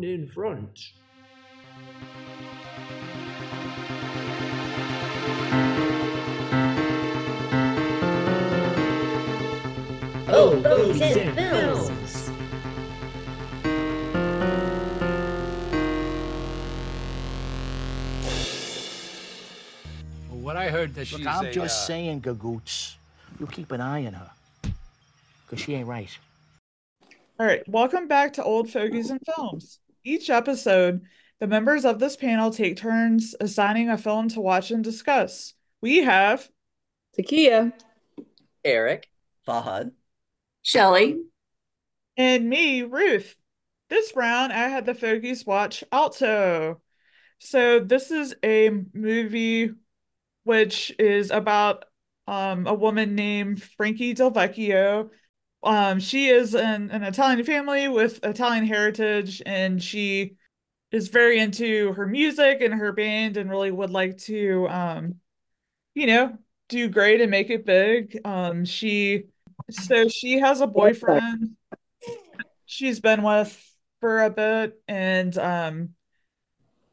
[0.00, 0.92] one in front.
[10.32, 12.30] Oh, Fogies and Films.
[20.30, 22.94] Well, what I heard that Look, she's I'm a, just uh, saying, Gagoots.
[23.38, 24.30] You keep an eye on her.
[25.46, 26.16] Because she ain't right.
[27.40, 29.80] All right, welcome back to Old Fogies and Films.
[30.04, 31.02] Each episode,
[31.40, 35.54] the members of this panel take turns assigning a film to watch and discuss.
[35.80, 36.48] We have
[37.18, 37.72] Takia.
[38.64, 39.08] Eric.
[39.46, 39.92] Fahad.
[40.62, 41.18] Shelly.
[42.16, 43.36] and me, Ruth.
[43.88, 46.80] This round, I had the Fogies watch Alto.
[47.38, 49.72] So this is a movie
[50.44, 51.86] which is about
[52.26, 55.10] um, a woman named Frankie Del Vecchio.
[55.62, 60.34] Um, she is an, an Italian family with Italian heritage, and she
[60.90, 65.16] is very into her music and her band, and really would like to, um,
[65.94, 66.36] you know,
[66.68, 68.18] do great and make it big.
[68.24, 69.24] Um, she
[69.70, 71.56] so she has a boyfriend
[72.70, 75.90] she's been with for a bit, and um,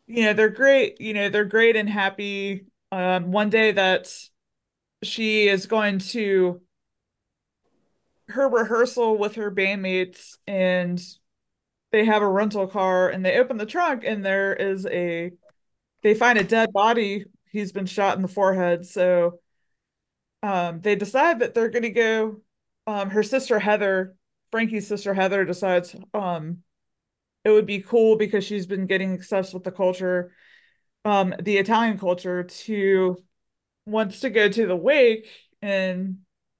[0.08, 1.00] you know, they're great.
[1.00, 2.66] You know, they're great and happy.
[2.91, 4.13] Um, one day that
[5.03, 6.61] she is going to
[8.30, 11.02] her rehearsal with her bandmates and
[11.92, 15.31] they have a rental car and they open the trunk and there is a
[16.03, 18.86] they find a dead body he's been shot in the forehead.
[18.86, 19.39] So
[20.44, 22.42] um they decide that they're going to go
[22.86, 24.16] um her sister Heather
[24.52, 26.59] Frankie's sister Heather decides um
[27.44, 30.34] it would be cool because she's been getting obsessed with the culture
[31.06, 33.17] um the Italian culture to
[33.86, 35.30] wants to go to the wake
[35.62, 36.17] and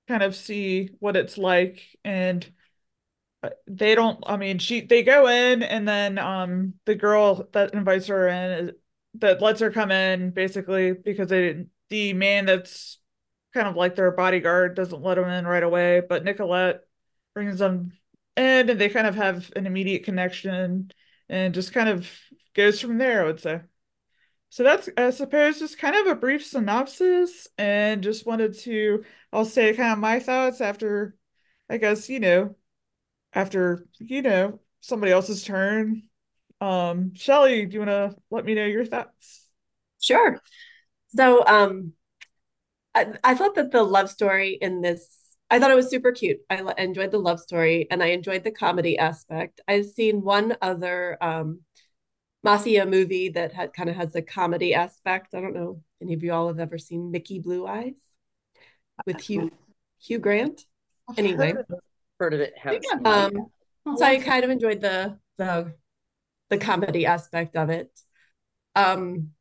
[0.08, 2.50] kind of see what it's like and
[3.44, 7.74] uh, they don't i mean she they go in and then um the girl that
[7.74, 8.72] invites her in
[9.16, 13.00] that lets her come in basically because they the man that's
[13.54, 16.82] kind of like their bodyguard doesn't let them in right away but nicolette
[17.34, 17.92] brings them
[18.36, 20.92] in and they kind of have an immediate connection
[21.30, 22.10] and just kind of
[22.56, 23.62] goes from there i would say
[24.50, 29.04] so that's, I suppose, just kind of a brief synopsis, and just wanted to,
[29.34, 31.16] I'll say kind of my thoughts after,
[31.70, 32.56] I guess, you know,
[33.34, 36.04] after, you know, somebody else's turn.
[36.62, 39.46] Um, Shelly, do you want to let me know your thoughts?
[40.00, 40.42] Sure.
[41.16, 41.94] So um
[42.96, 45.18] I, I thought that the love story in this
[45.50, 46.40] I thought it was super cute.
[46.50, 49.62] I enjoyed the love story and I enjoyed the comedy aspect.
[49.68, 51.62] I've seen one other um
[52.48, 55.34] mafia movie that had kind of has a comedy aspect.
[55.36, 57.94] I don't know if any of you all have ever seen Mickey Blue Eyes
[59.06, 59.52] with Hugh
[60.00, 60.62] Hugh Grant.
[61.18, 61.80] Anyway, Heard of it.
[62.20, 62.54] Heard of it?
[62.58, 63.08] Haven't seen it.
[63.08, 63.52] um
[63.98, 65.74] so I kind of enjoyed the the
[66.50, 67.92] the comedy aspect of it.
[68.76, 69.32] Um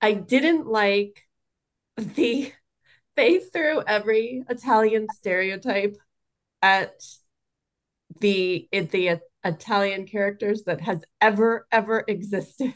[0.00, 1.22] I didn't like
[1.96, 2.52] the
[3.16, 5.96] they threw every Italian stereotype
[6.60, 7.02] at
[8.20, 12.74] the at the Italian characters that has ever ever existed.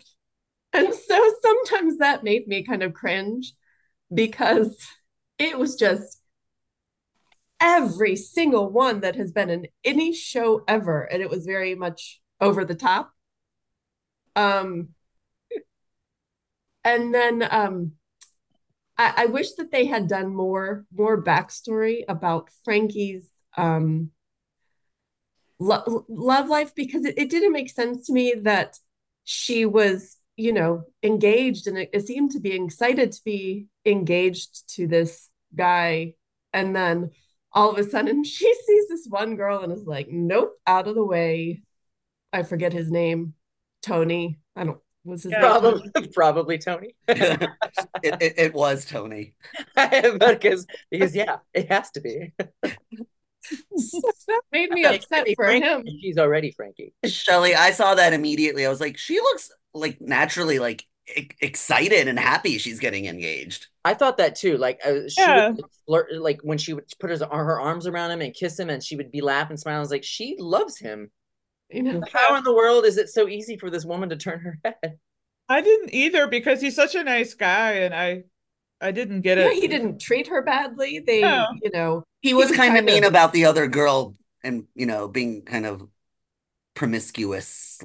[0.73, 3.55] And so sometimes that made me kind of cringe
[4.15, 4.77] because
[5.39, 6.21] it was just
[7.61, 12.21] every single one that has been in any show ever and it was very much
[12.41, 13.13] over the top.
[14.37, 14.91] Um
[16.85, 17.93] and then um
[18.97, 24.11] I, I wish that they had done more more backstory about Frankie's um
[25.61, 28.79] lo- love life because it, it didn't make sense to me that
[29.25, 34.69] she was you know engaged and it, it seemed to be excited to be engaged
[34.75, 36.15] to this guy
[36.53, 37.11] and then
[37.53, 40.95] all of a sudden she sees this one girl and is like nope out of
[40.95, 41.61] the way
[42.33, 43.35] i forget his name
[43.83, 46.95] tony i don't was his name Probably, probably Tony.
[47.09, 47.51] it,
[48.03, 49.35] it, it was Tony.
[49.75, 52.33] because because yeah, it has to be.
[53.53, 55.67] That made me It's upset for Frankie.
[55.67, 56.93] him She's already Frankie.
[57.05, 58.67] Shelly, I saw that immediately.
[58.67, 60.85] I was like, she looks like naturally like
[61.17, 63.69] e- excited and happy she's getting engaged.
[63.85, 64.57] I thought that too.
[64.59, 65.51] Like uh, she Yeah.
[65.51, 68.71] would flirt, like when she would put her, her arms around him and kiss him,
[68.71, 69.79] and she would be laughing, smiling.
[69.79, 71.11] I was like, she loves him.
[71.71, 74.41] you know How in the world is it so easy for this woman to turn
[74.41, 74.99] her head?
[75.49, 78.25] I didn't either because he's such a nice guy, and I,
[78.81, 79.55] I didn't get Yeah, it.
[79.55, 81.01] he didn't treat her badly.
[81.01, 81.47] They, No.
[81.63, 84.87] you know, He was was kind of mean of- about the other girl and, you
[84.87, 85.87] know, being kind of
[86.75, 87.79] promiscuous.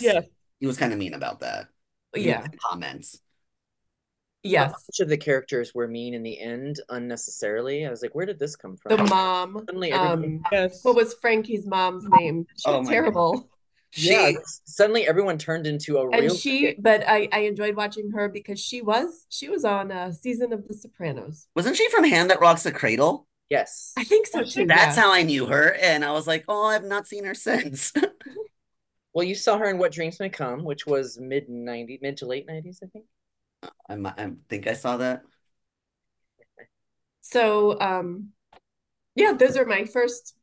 [0.00, 0.22] Yeah.
[0.60, 1.68] He was kind of mean about that.
[2.16, 3.20] Yeah, had Comments.
[4.42, 4.70] yes.
[4.72, 7.86] Much of the characters were mean in the end unnecessarily.
[7.86, 8.96] I was like, where did this come from?
[8.96, 10.84] The mom, Suddenly um, Yes.
[10.84, 12.46] what was Frankie's mom's name?
[12.56, 13.48] She Oh was my terrible.
[13.96, 14.32] She yeah,
[14.64, 18.60] suddenly everyone turned into a And real she, but I, I enjoyed watching her because
[18.60, 21.48] she was she was on a season of The Sopranos.
[21.54, 23.26] wasn't she from Hand That Rocks the Cradle?
[23.48, 23.92] yes.
[23.96, 24.66] I think so too.
[24.66, 25.02] That's yeah.
[25.02, 27.92] how I knew her, and I was like, oh, I've not seen her since.
[29.14, 32.26] Well, you saw her in What Dreams May Come, which was mid 90s, mid to
[32.26, 33.06] late 90s, I think.
[33.88, 35.22] I, mi- I think I saw that.
[37.20, 38.30] So, um,
[39.14, 40.34] yeah, those are my first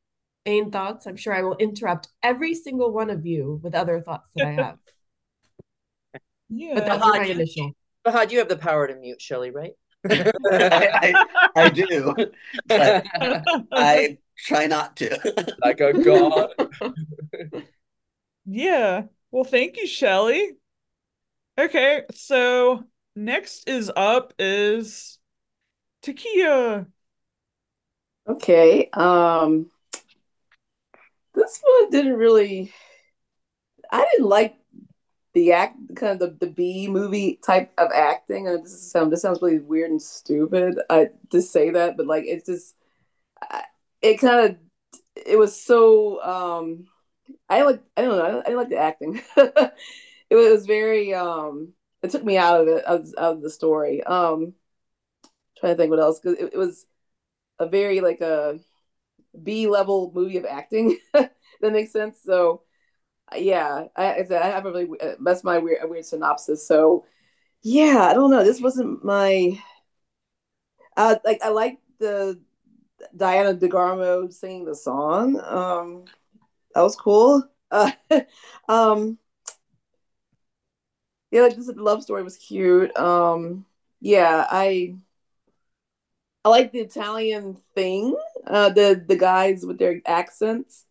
[0.46, 1.06] main thoughts.
[1.08, 4.52] I'm sure I will interrupt every single one of you with other thoughts that I
[4.54, 4.78] have.
[6.74, 6.86] But Yeah.
[6.86, 7.74] those are my initial.
[8.06, 9.74] Fahad, you have the power to mute Shelley, right?
[10.10, 10.16] I,
[11.56, 12.16] I, I do,
[12.68, 13.06] but
[13.74, 15.56] I try not to.
[15.64, 16.50] like a god.
[18.46, 19.04] Yeah.
[19.32, 20.58] Well, thank you, Shelly.
[21.58, 22.86] Okay, so
[23.16, 25.20] next is up is
[26.04, 26.88] Takia.
[28.28, 28.90] Okay.
[28.94, 29.72] Um
[31.34, 32.74] this one didn't really
[33.92, 34.56] I didn't like
[35.34, 38.48] the act kind of the, the B movie type of acting.
[38.48, 40.80] And this is this sounds really weird and stupid.
[40.90, 42.76] I to say that, but like it's just
[44.02, 44.58] it kind of
[45.16, 46.88] it was so um
[47.50, 49.22] I like I don't know, I, I didn't like the acting.
[49.38, 54.04] it was very um it took me out of it out of the story.
[54.04, 54.54] Um
[55.60, 56.86] trying to think what else because it, it was
[57.60, 58.60] a very like a
[59.44, 60.98] B level movie of acting.
[61.14, 61.32] that
[61.62, 62.22] makes sense.
[62.24, 62.62] So
[63.36, 66.68] yeah, I, I have a really uh, that's my weird weird synopsis.
[66.68, 67.06] So
[67.64, 68.44] yeah, I don't know.
[68.44, 69.60] This wasn't my
[70.98, 72.40] uh like I like the
[73.16, 75.40] Diana DeGarmo singing the song.
[75.42, 76.06] Um
[76.76, 77.44] that was cool.
[77.74, 77.90] Uh,
[78.70, 79.18] um
[81.32, 82.96] yeah, like this love story was cute.
[82.98, 83.66] Um
[84.00, 84.96] yeah, I
[86.44, 88.16] I like the Italian thing.
[88.46, 90.86] Uh, the the guys with their accents.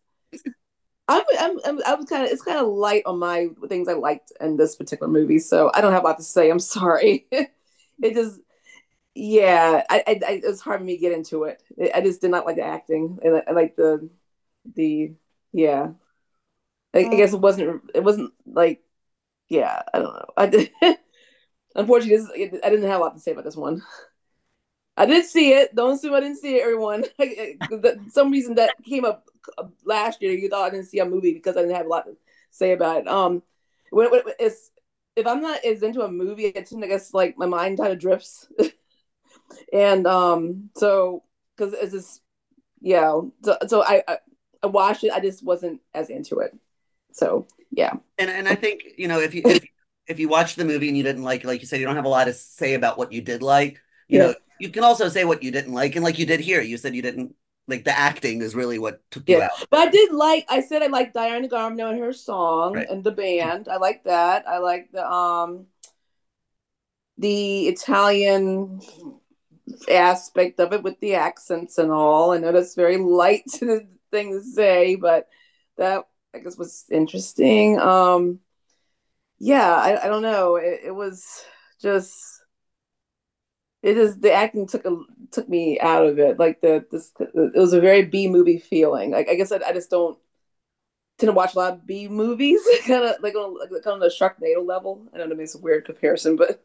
[1.07, 3.93] I'm, I'm, I'm I was kind of it's kind of light on my things I
[3.93, 6.49] liked in this particular movie, so I don't have a lot to say.
[6.49, 7.27] I'm sorry.
[7.31, 8.39] it just
[9.13, 11.61] yeah, I, I, I it was hard for me to get into it.
[11.93, 14.09] I just did not like the acting, and I, I like the
[14.75, 15.13] the
[15.51, 15.89] yeah.
[16.93, 18.81] I, I guess it wasn't it wasn't like
[19.49, 20.25] yeah I don't know.
[20.37, 20.71] I did
[21.75, 23.81] unfortunately this, I didn't have a lot to say about this one.
[24.97, 25.75] I did see it.
[25.75, 27.05] Don't assume I didn't see it, everyone.
[28.09, 29.25] Some reason that came up
[29.85, 32.05] last year, you thought I didn't see a movie because I didn't have a lot
[32.05, 32.15] to
[32.51, 33.07] say about it.
[33.07, 33.41] Um,
[33.89, 34.71] when, when it's
[35.15, 37.99] if I'm not as into a movie, it's I guess like my mind kind of
[37.99, 38.47] drifts,
[39.73, 41.23] and um, so
[41.55, 42.21] because it's just
[42.81, 44.17] yeah, so, so I, I
[44.63, 45.11] I watched it.
[45.11, 46.55] I just wasn't as into it.
[47.11, 49.63] So yeah, And and I think you know if you if,
[50.07, 52.05] if you watch the movie and you didn't like, like you said, you don't have
[52.05, 53.81] a lot to say about what you did like.
[54.11, 54.19] You Yeah.
[54.19, 56.77] know, you can also say what you didn't like, and like you did here, you
[56.77, 57.35] said you didn't
[57.67, 59.51] like the acting is really what took you out.
[59.69, 62.89] But I did like I said I liked Diana Garmino and her song Right.
[62.89, 63.67] and the band.
[63.67, 64.47] I like that.
[64.47, 65.67] I like the um
[67.17, 68.81] the Italian
[69.89, 72.31] aspect of it with the accents and all.
[72.31, 75.27] I know that's very light thing to say, but
[75.77, 77.79] that I guess was interesting.
[77.79, 78.39] Um
[79.39, 80.55] yeah, I, I don't know.
[80.57, 81.25] It, it was
[81.81, 82.30] just
[83.83, 85.01] it is the acting took a
[85.31, 86.39] took me out of it.
[86.39, 89.11] Like the this it was a very B movie feeling.
[89.11, 90.17] Like I guess I, I just don't
[91.17, 93.99] tend to watch a lot of B movies, kind of like on like kind of
[94.01, 95.07] the Sharknado level.
[95.13, 96.63] I know that makes a weird comparison, but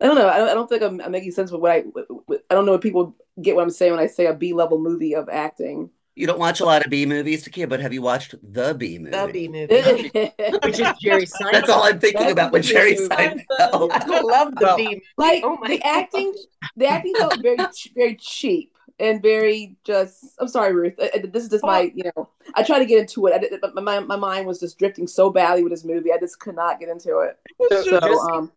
[0.00, 0.28] I don't know.
[0.28, 2.54] I don't, I don't think I'm, I'm making sense with what I with, with- I
[2.54, 5.14] don't know if people get what I'm saying when I say a B level movie
[5.16, 5.90] of acting.
[6.14, 8.98] You don't watch a lot of B movies, Takia, but have you watched the B
[8.98, 9.10] movie?
[9.12, 10.32] The B movie.
[10.62, 11.52] Which is Jerry Seinfeld.
[11.52, 13.14] That's all I'm thinking That's about the with Jerry B movie.
[13.14, 13.90] Seinfeld.
[13.92, 15.02] I love the Well, B movie.
[15.16, 15.86] like Oh the God.
[15.86, 16.34] acting
[16.76, 17.56] the acting felt very
[17.96, 22.04] very cheap and very just i'm sorry ruth I- I- this is just my you
[22.14, 24.78] know i tried to get into it I did, but my, my mind was just
[24.78, 27.84] drifting so badly with this movie i just could not get into it It was
[27.86, 28.52] So- just- so um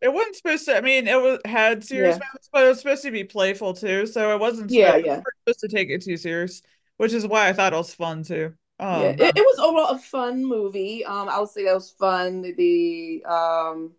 [0.00, 0.76] it wasn't supposed to.
[0.76, 2.24] I mean, it was had serious Yeah.
[2.26, 4.04] moments, but it was supposed to be playful too.
[4.06, 4.72] So it wasn't.
[4.72, 5.12] Yeah, supposed, yeah.
[5.12, 6.60] we weren't supposed to take it too serious,
[6.96, 8.54] which is why I thought it was fun too.
[8.78, 11.90] Um, yeah, it, it was overall a fun movie um i would say that was
[11.92, 13.92] fun the um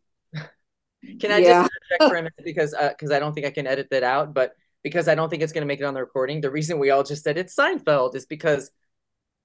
[1.20, 1.42] Can I Yeah.
[1.42, 4.04] just interject for a minute because uh, because I don't think I can edit that
[4.04, 6.42] out, but because I don't think it's going to make it on the recording.
[6.42, 8.72] The reason we all just said it's Seinfeld is because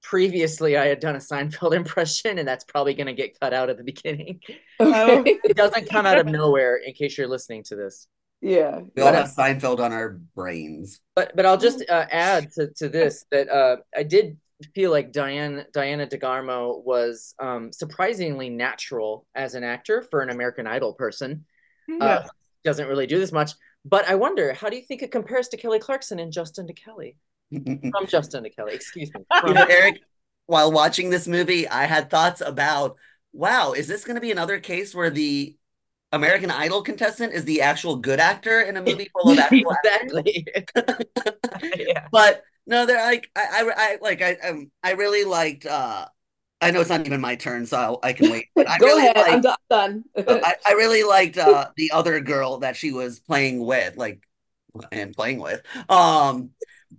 [0.03, 3.71] previously I had done a Seinfeld impression, and that's probably going to get cut out
[3.71, 4.41] at the beginning.
[4.81, 6.77] okay It doesn't come out of nowhere.
[6.77, 8.09] In case you're listening to this,
[8.41, 11.01] yeah We all have Seinfeld on our brains.
[11.15, 14.37] but but I'll just uh, add to to this that uh, I did
[14.75, 20.67] feel like Diane Diana DeGarmo was um, surprisingly natural as an actor for an American
[20.67, 21.45] Idol person.
[22.01, 22.23] Uh,
[22.65, 23.53] doesn't really do this much.
[23.85, 26.75] But I wonder, how do you think it compares to Kelly Clarkson and Justin to
[26.75, 27.17] Kelly?
[27.51, 29.25] From Justin to Kelly, excuse me.
[29.55, 30.01] know, Eric,
[30.47, 32.97] while watching this movie, I had thoughts about,
[33.33, 35.57] wow, is this going to be another case where the
[36.13, 40.13] American Idol contestant is the actual good actor in a movie full of actual actors?
[40.15, 40.47] exactly.
[41.75, 42.09] yeah.
[42.11, 45.67] But no, they're like I, I, I like I, um, I really liked.
[45.67, 46.07] uh
[46.61, 48.47] I know it's not even my turn, so I can wait.
[48.57, 49.17] But I Go really ahead.
[49.29, 50.05] I'm liked, done.
[50.17, 54.27] I, I really liked uh the other girl that she was playing with, like
[54.93, 55.63] and playing with.
[55.89, 56.51] Um,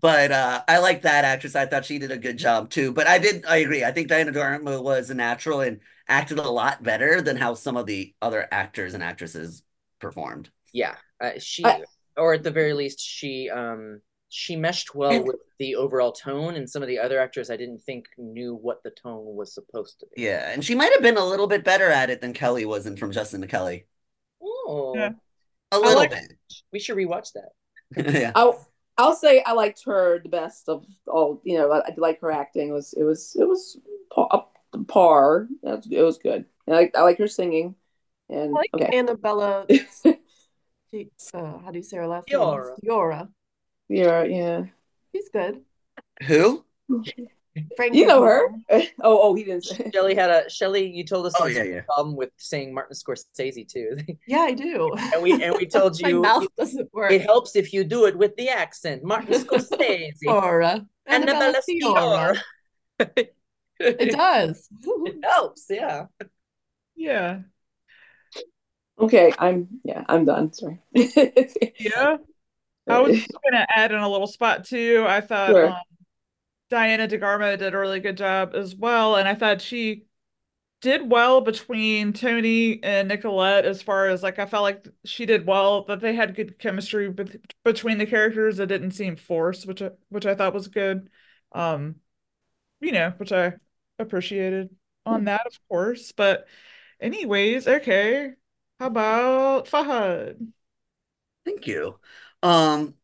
[0.02, 1.56] but uh I like that actress.
[1.56, 2.92] I thought she did a good job too.
[2.92, 3.84] But I did I agree.
[3.84, 7.78] I think Diana DeGarmo was a natural and acted a lot better than how some
[7.78, 9.64] of the other actors and actresses
[10.00, 10.50] performed.
[10.74, 10.96] Yeah.
[11.22, 11.84] Uh, she, I-
[12.18, 16.70] or at the very least, she um she meshed well with the overall tone, and
[16.70, 20.06] some of the other actors I didn't think knew what the tone was supposed to
[20.16, 20.22] be.
[20.24, 22.86] Yeah, and she might have been a little bit better at it than Kelly was
[22.86, 23.88] in from Justin to Kelly.
[24.42, 25.12] Oh, Yeah.
[25.72, 26.14] A little like-
[26.72, 28.14] we should rewatch that.
[28.14, 28.32] yeah.
[28.36, 28.69] I'll
[29.00, 31.42] I'll say I liked her the best of all.
[31.46, 32.68] You know, I, I like her acting.
[32.68, 33.78] It was it was it was
[34.14, 34.28] par.
[34.32, 35.48] Up to par.
[35.64, 36.46] It was, it was good.
[36.68, 37.76] And I, I like her singing.
[38.30, 39.66] And I like okay, Annabella.
[40.92, 42.76] she, uh, how do you say her last Sciorra.
[42.84, 42.92] name?
[42.92, 43.30] Sciorra.
[43.88, 44.66] yeah, yeah.
[45.14, 45.62] She's good.
[46.24, 46.66] Who?
[47.76, 48.50] Frank You know her.
[48.70, 49.66] oh, oh, he didn't.
[49.66, 49.90] Say.
[49.94, 50.90] Shelly had a Shelly.
[50.90, 51.82] You told us Oh, there's yeah, a yeah.
[51.82, 54.94] problem with saying Martin Scorsese too, Yeah, I do.
[55.14, 57.12] and we and we told My you mouth doesn't work.
[57.12, 59.04] it helps if you do it with the accent.
[59.04, 60.86] Martin Scorsese, Sciorra.
[61.08, 62.38] Annabella Sciorra.
[63.80, 64.68] It does.
[65.06, 66.06] It helps, yeah.
[66.96, 67.40] Yeah.
[69.00, 70.52] Okay, I'm yeah, I'm done.
[70.54, 70.82] Sorry.
[70.94, 72.18] Yeah.
[72.88, 75.06] I was just gonna add in a little spot too.
[75.08, 75.70] I thought Sure.
[75.70, 75.78] um,
[76.70, 80.06] Diana DeGarmo did a really good job as well, and I thought she
[80.82, 85.46] did well between Tony and Nicolette as far as like I felt like she did
[85.48, 88.60] well that they had good chemistry with, between the characters.
[88.60, 91.10] It didn't seem forced, which I, which I thought was good.
[91.54, 91.96] Um,
[92.82, 93.56] you know, which I
[94.00, 96.12] appreciated on that, of course.
[96.12, 96.48] But
[97.00, 98.34] anyways, okay.
[98.80, 100.52] How about Fahad?
[101.46, 102.00] Thank you.
[102.44, 102.96] Um,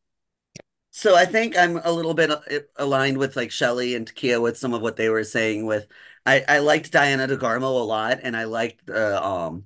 [0.98, 2.40] so I think I'm a little bit uh,
[2.78, 5.90] aligned with like Shelley and Kia with some of what they were saying with
[6.26, 9.66] I, I liked Diana DeGarmo a lot and I liked the um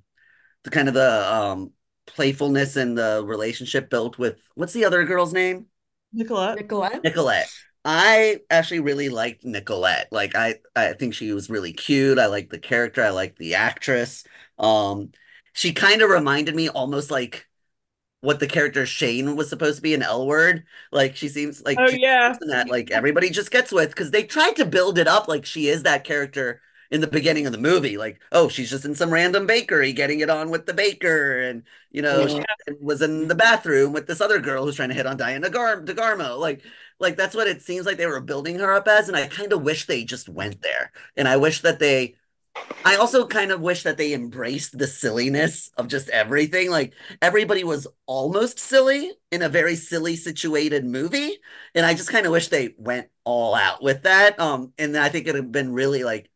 [0.64, 1.70] the kind of the um
[2.04, 5.66] playfulness and the relationship built with what's the other girl's name?
[6.12, 6.56] Nicolette?
[6.56, 7.04] Nicolette.
[7.04, 7.50] Nicolette.
[7.84, 10.08] I actually really liked Nicolette.
[10.10, 12.18] Like I I think she was really cute.
[12.18, 13.04] I liked the character.
[13.04, 14.24] I liked the actress.
[14.58, 15.12] Um
[15.52, 17.46] she kind of reminded me almost like
[18.20, 20.64] what the character Shane was supposed to be an L word.
[20.92, 22.36] Like she seems like Oh yeah.
[22.48, 25.68] that like everybody just gets with because they tried to build it up like she
[25.68, 26.60] is that character
[26.90, 27.96] in the beginning of the movie.
[27.96, 31.62] Like, oh, she's just in some random bakery getting it on with the baker, and
[31.90, 32.44] you know, Yeah.
[32.68, 35.50] she was in the bathroom with this other girl who's trying to hit on Diana
[35.50, 36.38] Gar- DeGarmo.
[36.38, 36.62] Like,
[36.98, 39.52] like that's what it seems like they were building her up as, and I kind
[39.52, 40.92] of wish they just went there.
[41.16, 42.16] And I wish that they
[42.84, 46.70] I also kind of wish that they embraced the silliness of just everything.
[46.70, 51.38] Like everybody was almost silly in a very silly situated movie,
[51.74, 54.40] and I just kind of wish they went all out with that.
[54.40, 56.30] Um, and I think it'd have been really like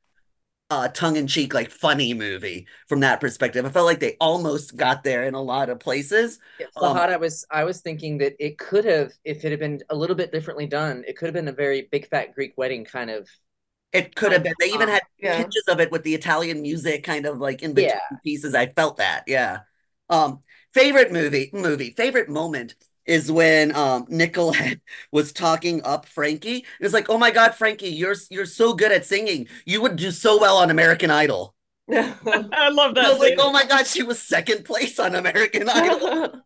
[0.70, 3.64] a tongue-in-cheek, like funny movie from that perspective.
[3.66, 6.38] I felt like they almost got there in a lot of places.
[6.58, 9.82] Yeah, Um, I was I was thinking that it could have, if it had been
[9.90, 12.84] a little bit differently done, it could have been a very big fat Greek wedding
[12.84, 13.28] kind of.
[13.94, 14.54] It could have been.
[14.60, 15.36] They even had Yeah.
[15.36, 18.18] pictures of it with the Italian music, kind of like in between Yeah.
[18.24, 18.54] pieces.
[18.54, 19.24] I felt that.
[19.28, 19.60] Yeah.
[20.10, 20.40] Um,
[20.74, 24.80] favorite movie, movie, favorite moment is when um Nicolette
[25.12, 26.58] was talking up Frankie.
[26.58, 29.48] It was like, oh my God, Frankie, you're you're so good at singing.
[29.66, 31.54] You would do so well on American Idol.
[31.90, 33.06] I love that.
[33.06, 36.42] I that was like, oh my God, she was second place on American Idol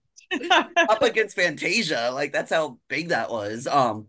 [0.88, 2.10] up against Fantasia.
[2.12, 3.66] Like that's how big that was.
[3.66, 4.08] Um,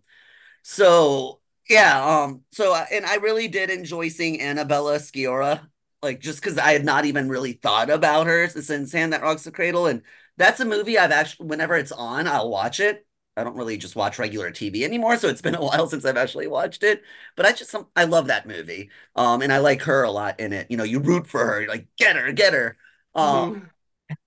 [0.63, 5.67] so yeah, um, so uh, and I really did enjoy seeing Annabella Sciorra,
[6.01, 9.43] like just because I had not even really thought about her since Hand That Rocks
[9.43, 10.01] the Cradle, and
[10.37, 13.05] that's a movie I've actually whenever it's on, I'll watch it.
[13.37, 16.17] I don't really just watch regular TV anymore, so it's been a while since I've
[16.17, 17.03] actually watched it.
[17.35, 20.53] But I just I love that movie, um, and I like her a lot in
[20.53, 20.67] it.
[20.71, 22.77] You know, you root for her, you're like get her, get her.
[23.15, 23.61] Um,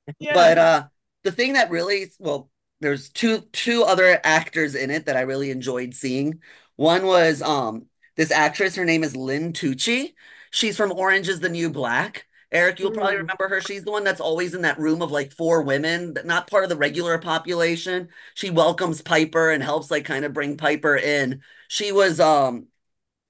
[0.19, 0.33] Yeah.
[0.33, 0.85] but uh
[1.25, 5.51] the thing that really well there's two two other actors in it that I really
[5.51, 6.41] enjoyed seeing.
[6.83, 7.87] One was um
[8.17, 10.15] this actress, her name is Lin Tucci.
[10.51, 12.27] She's from Orange is the New Black.
[12.51, 13.19] Eric, you'll probably Mm.
[13.19, 13.61] remember her.
[13.61, 16.71] She's the one that's always in that room of like four women, not part of
[16.71, 18.09] the regular population.
[18.35, 21.43] She welcomes Piper and helps like kind of bring Piper in.
[21.69, 22.67] She was um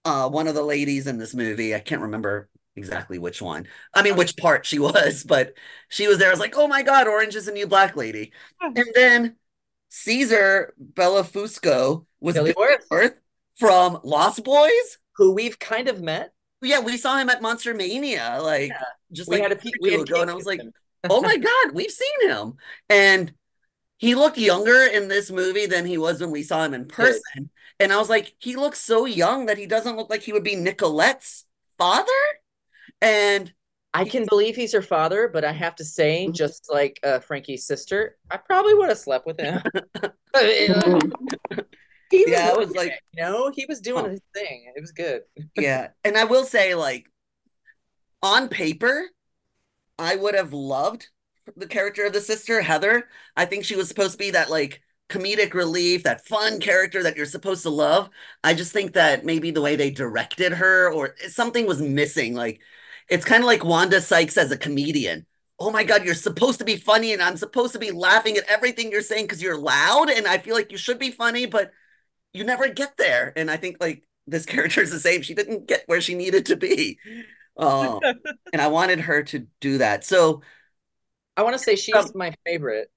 [0.04, 1.75] uh one of the ladies in this movie.
[1.75, 3.68] I can't remember exactly which one.
[3.94, 5.54] I mean which part she was, but
[5.88, 6.28] she was there.
[6.28, 8.32] I was like, oh my God, Orange is a new black lady.
[8.75, 9.37] And then
[9.90, 12.54] Caesar Bella Fusco was Billy
[12.90, 13.21] Wirth.
[13.56, 14.99] From Lost Boys.
[15.16, 16.32] who we've kind of met.
[16.62, 18.73] Yeah, we saw him at Monster Mania, like
[19.12, 19.75] just We like had a a peek.
[19.80, 20.61] We or had ago, and I was like,
[21.11, 22.54] oh my god, we've seen him.
[22.88, 23.32] And
[23.99, 27.50] he looked younger in this movie than he was when we saw him in person.
[27.78, 30.44] And I was like, he looks so young that he doesn't look like he would
[30.44, 31.44] be Nicolette's
[31.78, 32.11] father.
[33.00, 33.52] And
[33.94, 37.66] I can believe he's her father, but I have to say, just like uh, Frankie's
[37.66, 39.62] sister, I probably would have slept with him.
[42.12, 44.11] he Yeah, I was, was like- you know, he was doing Huh.
[44.11, 44.73] his thing.
[44.76, 45.23] It was good.
[45.57, 47.09] yeah, and I will say, like,
[48.23, 49.04] on paper,
[49.99, 51.09] I would have loved
[51.57, 53.09] the character of the sister, Heather.
[53.37, 57.16] I think she was supposed to be that like comedic relief, that fun character that
[57.16, 58.09] you're supposed to love.
[58.45, 62.35] I just think that maybe the way they directed her or something was missing.
[62.35, 62.61] Like,
[63.09, 65.26] it's kind of like Wanda Sykes as a comedian.
[65.59, 68.49] Oh my God, you're supposed to be funny, and I'm supposed to be laughing at
[68.49, 71.71] everything you're saying because you're loud, and I feel like you should be funny, but
[72.33, 73.33] you never get there.
[73.37, 75.23] And I think like this character is the same.
[75.23, 76.99] She didn't get where she needed to be.
[77.57, 78.01] Um,
[78.53, 80.05] and I wanted her to do that.
[80.05, 80.43] So
[81.37, 82.91] I want to say she's Um, my favorite.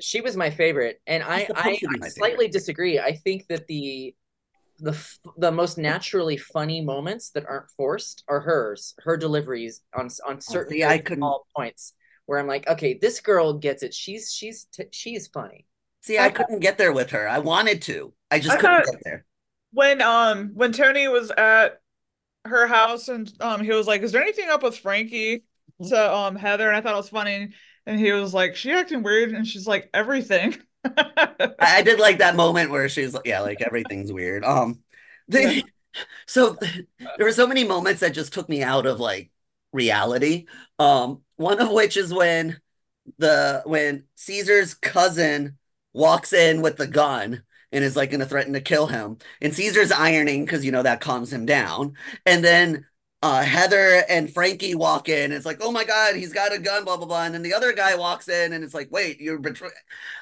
[0.00, 2.98] She was my favorite, and I, I, I my slightly disagree.
[3.00, 4.14] I think that the
[4.78, 4.96] the
[5.36, 8.94] the most naturally funny moments that aren't forced are hers.
[9.00, 11.94] Her deliveries on on certain see, I couldn't- small points
[12.26, 13.92] where I'm like, okay, this girl gets it.
[13.94, 15.66] She's she's t- she's funny.
[16.02, 17.28] see, I couldn't get there with her.
[17.28, 18.12] I wanted to.
[18.30, 19.24] I just I couldn't thought- get there.
[19.72, 21.80] when um when Tony was at
[22.46, 25.44] her house and um he was like, "Is there anything up with Frankie?"
[25.88, 27.50] to um Heather, and I thought it was funny,
[27.86, 32.18] and he was like, "She acting weird," and she's like, "Everything." I, I did like
[32.18, 34.44] that moment where she's like, yeah, like everything's weird.
[34.44, 34.80] Um,
[35.28, 35.62] they,
[36.26, 39.30] so there were so many moments that just took me out of like
[39.72, 40.46] reality.
[40.78, 42.60] Um, one of which is when
[43.18, 45.58] the when Caesar's cousin
[45.92, 49.54] walks in with the gun and is like going to threaten to kill him, and
[49.54, 51.94] Caesar's ironing because you know that calms him down,
[52.26, 52.86] and then.
[53.22, 55.24] Uh, Heather and Frankie walk in.
[55.24, 57.24] And it's like, oh my God, he's got a gun, blah, blah, blah.
[57.24, 59.74] And then the other guy walks in and it's like, wait, you're betraying.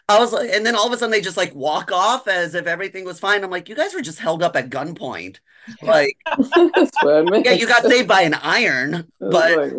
[0.08, 2.56] I was like, and then all of a sudden they just like walk off as
[2.56, 3.44] if everything was fine.
[3.44, 5.38] I'm like, you guys were just held up at gunpoint.
[5.80, 7.46] Like, That's what I meant.
[7.46, 9.74] yeah, you got saved by an iron, but.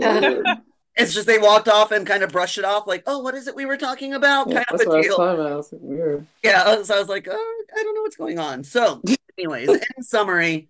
[0.99, 3.47] It's just they walked off and kind of brushed it off, like, oh, what is
[3.47, 4.47] it we were talking about?
[4.47, 5.15] Yeah, Kind of that's what I a was deal.
[5.15, 5.51] talking about.
[5.51, 6.27] I was like, weird.
[6.43, 8.63] Yeah, so I was like, oh, I don't know what's going on.
[8.63, 9.01] So,
[9.37, 10.69] anyways, in summary,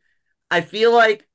[0.50, 1.28] I feel like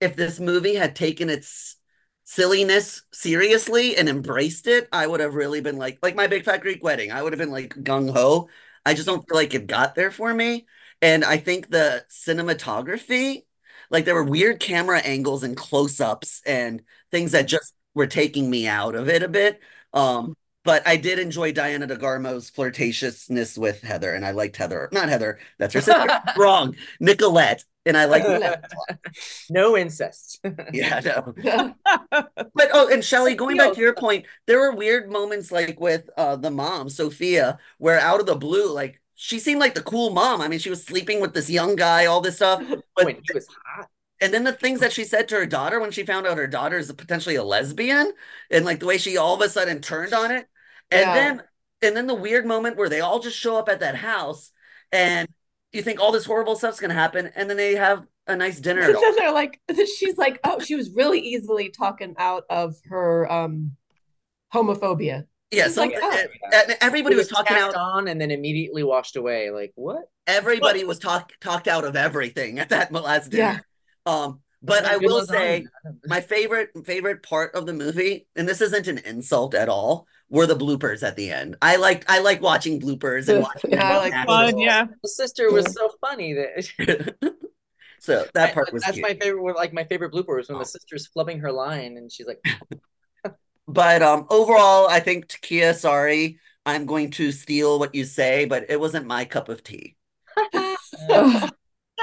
[0.00, 1.76] if this movie had taken its
[2.24, 6.62] silliness seriously and embraced it, I would have really been like, like my Big Fat
[6.62, 7.12] Greek Wedding.
[7.12, 8.48] I would have been like gung ho.
[8.84, 10.66] I just don't feel like it got there for me.
[11.02, 13.42] And I think the cinematography,
[13.90, 18.48] like there were weird camera angles and close ups and things that just were taking
[18.50, 19.60] me out of it a bit.
[19.92, 24.88] Um, but I did enjoy Diana DeGarmo's flirtatiousness with Heather, and I liked Heather.
[24.92, 26.20] Not Heather, that's her sister.
[26.36, 26.76] Wrong.
[27.00, 27.64] Nicolette.
[27.84, 28.22] And I like
[29.50, 30.40] no incest.
[30.72, 31.74] yeah, no.
[32.54, 36.08] But oh, and Shelly, going back to your point, there were weird moments like with
[36.16, 40.10] uh the mom, Sophia, where out of the blue, like she seemed like the cool
[40.10, 40.40] mom.
[40.40, 42.62] I mean, she was sleeping with this young guy, all this stuff.
[42.94, 43.88] But when he was hot.
[44.22, 46.46] And then the things that she said to her daughter when she found out her
[46.46, 48.12] daughter is potentially a lesbian,
[48.50, 50.46] and like the way she all of a sudden turned on it.
[50.90, 51.14] And Yeah.
[51.14, 51.42] then
[51.82, 54.52] and then the weird moment where they all just show up at that house
[54.92, 55.28] and
[55.72, 58.82] you think all this horrible stuff's gonna happen, and then they have a nice dinner.
[58.82, 59.60] And then they're like,
[59.96, 63.72] she's like, oh, she was really easily talking out of her um
[64.54, 65.26] homophobia.
[65.50, 66.24] yeah, She's like, oh.
[66.52, 67.74] and everybody It was talking out.
[67.74, 69.50] on and then immediately washed away.
[69.50, 70.04] Like what?
[70.26, 73.64] everybody was talk talked out of everything at that last dinner.
[74.06, 75.66] Um, but I will say
[76.06, 80.46] my favorite favorite part of the movie, and this isn't an insult at all, were
[80.46, 81.56] the bloopers at the end.
[81.62, 84.86] I like I like watching bloopers and watching Yeah, I like Fun, yeah.
[85.02, 87.34] The sister was so funny that
[88.00, 89.06] so that part was that's cute.
[89.06, 89.56] my favorite.
[89.56, 90.60] Like my favorite blooper was when Oh.
[90.60, 92.40] the sister's flubbing her line and she's like,
[93.68, 98.66] But um, overall, I think Takia, sorry, I'm going to steal what you say, but
[98.68, 99.96] it wasn't my cup of tea.
[101.14, 101.50] um,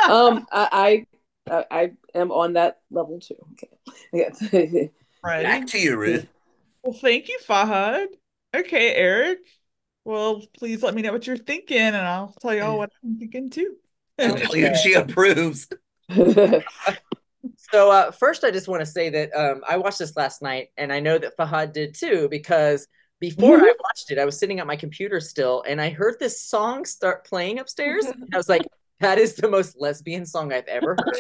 [0.07, 1.05] I, I
[1.49, 3.35] I am on that level too.
[3.53, 3.69] Okay.
[4.13, 4.87] Yeah.
[5.21, 5.43] Right.
[5.43, 6.29] Back to you, Ruth.
[6.81, 8.05] Well, thank you, Fahad.
[8.55, 9.39] Okay, Eric.
[10.05, 13.49] Well, please let me know what you're thinking, and I'll tell y'all what I'm thinking
[13.49, 13.75] too.
[14.17, 15.67] Clearly, she approves.
[17.71, 20.69] So uh, first, I just want to say that um, I watched this last night,
[20.77, 22.87] and I know that Fahad did too, because
[23.19, 26.41] before I watched it, I was sitting at my computer still, and I heard this
[26.41, 28.65] song start playing upstairs, and I was like,
[28.99, 31.19] "That is the most lesbian song I've ever heard."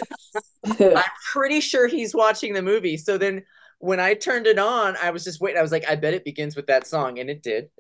[0.97, 2.97] I'm pretty sure he's watching the movie.
[2.97, 3.43] So then,
[3.79, 5.59] when I turned it on, I was just waiting.
[5.59, 7.69] I was like, "I bet it begins with that song," and it did.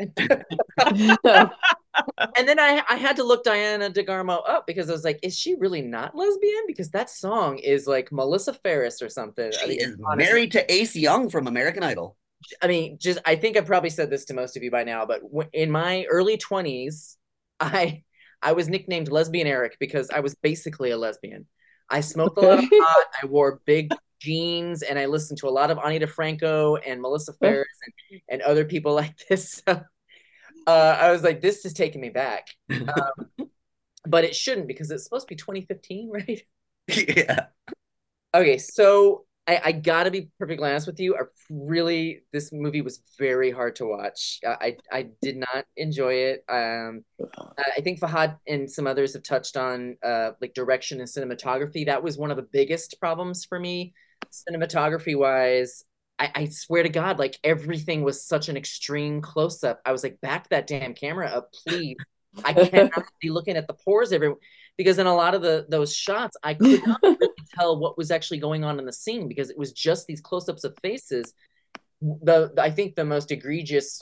[2.35, 5.37] and then I I had to look Diana DeGarmo up because I was like, is
[5.37, 6.63] she really not lesbian?
[6.67, 9.51] Because that song is like Melissa Ferrick or something.
[9.51, 10.31] She I mean, is honestly.
[10.31, 12.17] married to Ace Young from American Idol.
[12.61, 15.05] I mean, just I think I probably said this to most of you by now,
[15.05, 17.17] but w- in my early twenties,
[17.59, 18.03] I
[18.41, 21.45] I was nicknamed Lesbian Eric because I was basically a lesbian.
[21.89, 23.05] I smoked a lot of pot.
[23.23, 27.33] I wore big jeans, and I listened to a lot of Ani DiFranco and Melissa
[27.33, 27.65] Ferrick
[28.11, 29.61] and, and other people like this.
[29.67, 29.81] So,
[30.67, 33.49] uh, I was like, this is taking me back, um,
[34.07, 36.41] but it shouldn't because it's supposed to be 2015, right?
[36.87, 37.45] yeah.
[38.33, 41.15] Okay, so I, I gotta be perfectly honest with you.
[41.15, 44.39] I really, this movie was very hard to watch.
[44.45, 46.43] I I, I did not enjoy it.
[46.47, 47.03] Um,
[47.57, 51.87] I think Fahad and some others have touched on uh, like direction and cinematography.
[51.87, 53.95] That was one of the biggest problems for me,
[54.31, 55.83] cinematography wise.
[56.19, 59.81] I, I swear to God, like everything was such an extreme close up.
[59.83, 61.97] I was like, back that damn camera up, please.
[62.45, 64.31] I cannot be looking at the pores every
[64.79, 68.11] because in a lot of the those shots, I could not really tell what was
[68.11, 71.33] actually going on in the scene because it was just these close-ups of faces.
[72.01, 73.99] The, the I think the most egregious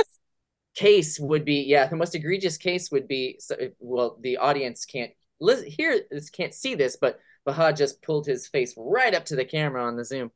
[0.75, 5.09] case would be yeah, the most egregious case would be so, well, the audience can't
[5.41, 9.35] listen, hear this, can't see this, but Fahad just pulled his face right up to
[9.35, 10.29] the camera on the Zoom.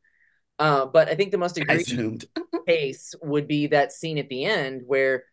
[0.57, 2.25] Uh, but I think the most egregious
[2.67, 5.25] case would be that scene at the end where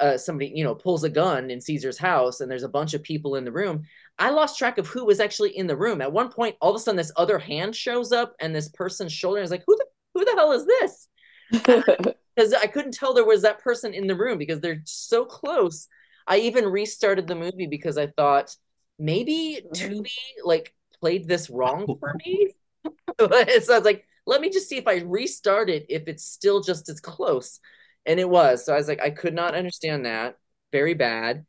[0.00, 3.02] uh, somebody you know pulls a gun in Caesar's house and there's a bunch of
[3.02, 3.84] people in the room.
[4.18, 6.00] I lost track of who was actually in the room.
[6.00, 9.12] At one point, all of a sudden, this other hand shows up and this person's
[9.12, 11.08] shoulder is like, "Who the who the hell is this?"
[12.36, 15.88] Because I couldn't tell there was that person in the room because they're so close.
[16.26, 18.54] I even restarted the movie because I thought
[18.98, 20.10] maybe Tubi
[20.44, 22.50] like played this wrong for me.
[23.18, 26.60] so I was like, let me just see if I restart it if it's still
[26.60, 27.60] just as close.
[28.06, 28.64] And it was.
[28.64, 30.38] So I was like, I could not understand that.
[30.72, 31.44] Very bad.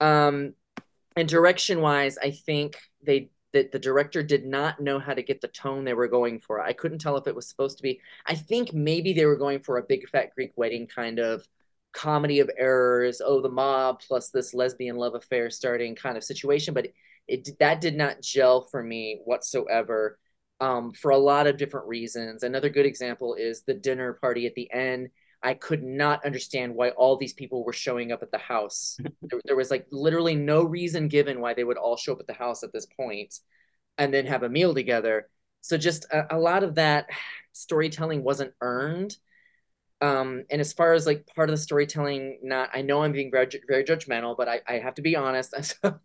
[0.00, 0.54] Um,
[1.16, 5.40] and direction wise, I think they that the director did not know how to get
[5.40, 6.60] the tone they were going for.
[6.60, 8.00] I couldn't tell if it was supposed to be.
[8.26, 11.48] I think maybe they were going for a big fat Greek wedding kind of
[11.92, 13.22] comedy of errors.
[13.24, 16.94] Oh, the mob plus this lesbian love affair starting kind of situation, but it,
[17.26, 20.18] it that did not gel for me whatsoever.
[20.60, 22.42] Um, for a lot of different reasons.
[22.42, 25.08] Another good example is the dinner party at the end.
[25.42, 28.98] I could not understand why all these people were showing up at the house.
[29.22, 32.26] there, there was like literally no reason given why they would all show up at
[32.26, 33.38] the house at this point
[33.96, 35.28] and then have a meal together.
[35.60, 37.06] So just a, a lot of that
[37.52, 39.16] storytelling wasn't earned.
[40.00, 43.30] Um, and as far as like part of the storytelling, not I know I'm being
[43.30, 45.54] very, very judgmental, but I, I have to be honest.
[45.82, 45.98] so,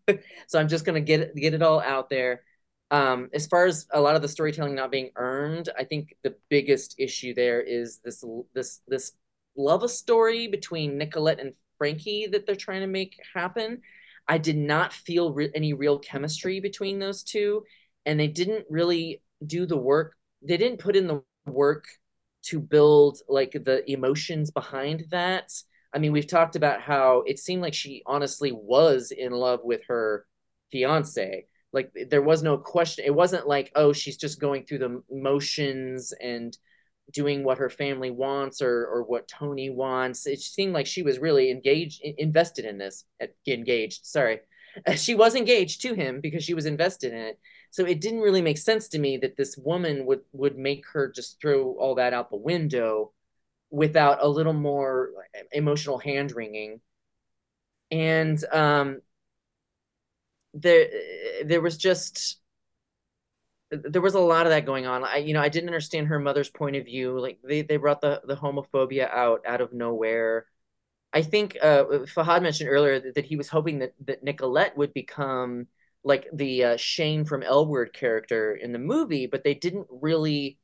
[0.47, 2.43] so I'm just gonna get get it all out there.
[2.89, 6.35] Um, as far as a lot of the storytelling not being earned, I think the
[6.49, 9.13] biggest issue there is this this this
[9.55, 13.81] love a story between Nicolette and Frankie that they're trying to make happen.
[14.27, 17.63] I did not feel re- any real chemistry between those two,
[18.05, 20.15] and they didn't really do the work.
[20.41, 21.85] They didn't put in the work
[22.43, 25.51] to build like the emotions behind that.
[25.93, 29.81] I mean, we've talked about how it seemed like she honestly was in love with
[29.87, 30.25] her
[30.71, 31.45] fiance.
[31.71, 33.05] Like there was no question.
[33.05, 36.57] It wasn't like, oh, she's just going through the motions and
[37.11, 40.25] doing what her family wants or or what Tony wants.
[40.25, 43.05] It seemed like she was really engaged, invested in this.
[43.47, 44.39] Engaged, sorry,
[44.95, 47.39] she was engaged to him because she was invested in it.
[47.71, 51.11] So it didn't really make sense to me that this woman would would make her
[51.11, 53.11] just throw all that out the window
[53.69, 55.09] without a little more
[55.51, 56.79] emotional hand wringing.
[57.89, 59.01] And um,
[60.53, 60.87] there
[61.45, 62.39] there was just
[63.83, 65.03] there was a lot of that going on.
[65.03, 67.19] I, you know, I didn't understand her mother's point of view.
[67.19, 70.47] Like they, they brought the, the homophobia out out of nowhere.
[71.13, 74.93] I think uh, Fahad mentioned earlier that, that, he was hoping that, that Nicolette would
[74.93, 75.67] become
[76.03, 80.57] like the uh, Shane from L Word character in the movie, but they didn't really,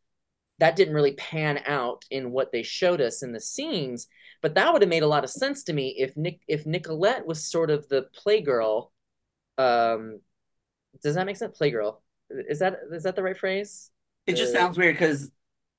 [0.57, 4.07] that didn't really pan out in what they showed us in the scenes.
[4.41, 7.27] But that would have made a lot of sense to me if Nick, if Nicolette
[7.27, 8.89] was sort of the playgirl.
[9.57, 10.21] Um,
[11.03, 11.57] does that make sense?
[11.59, 11.97] Playgirl
[12.29, 13.91] is that is that the right phrase?
[14.27, 15.31] It just uh, sounds weird because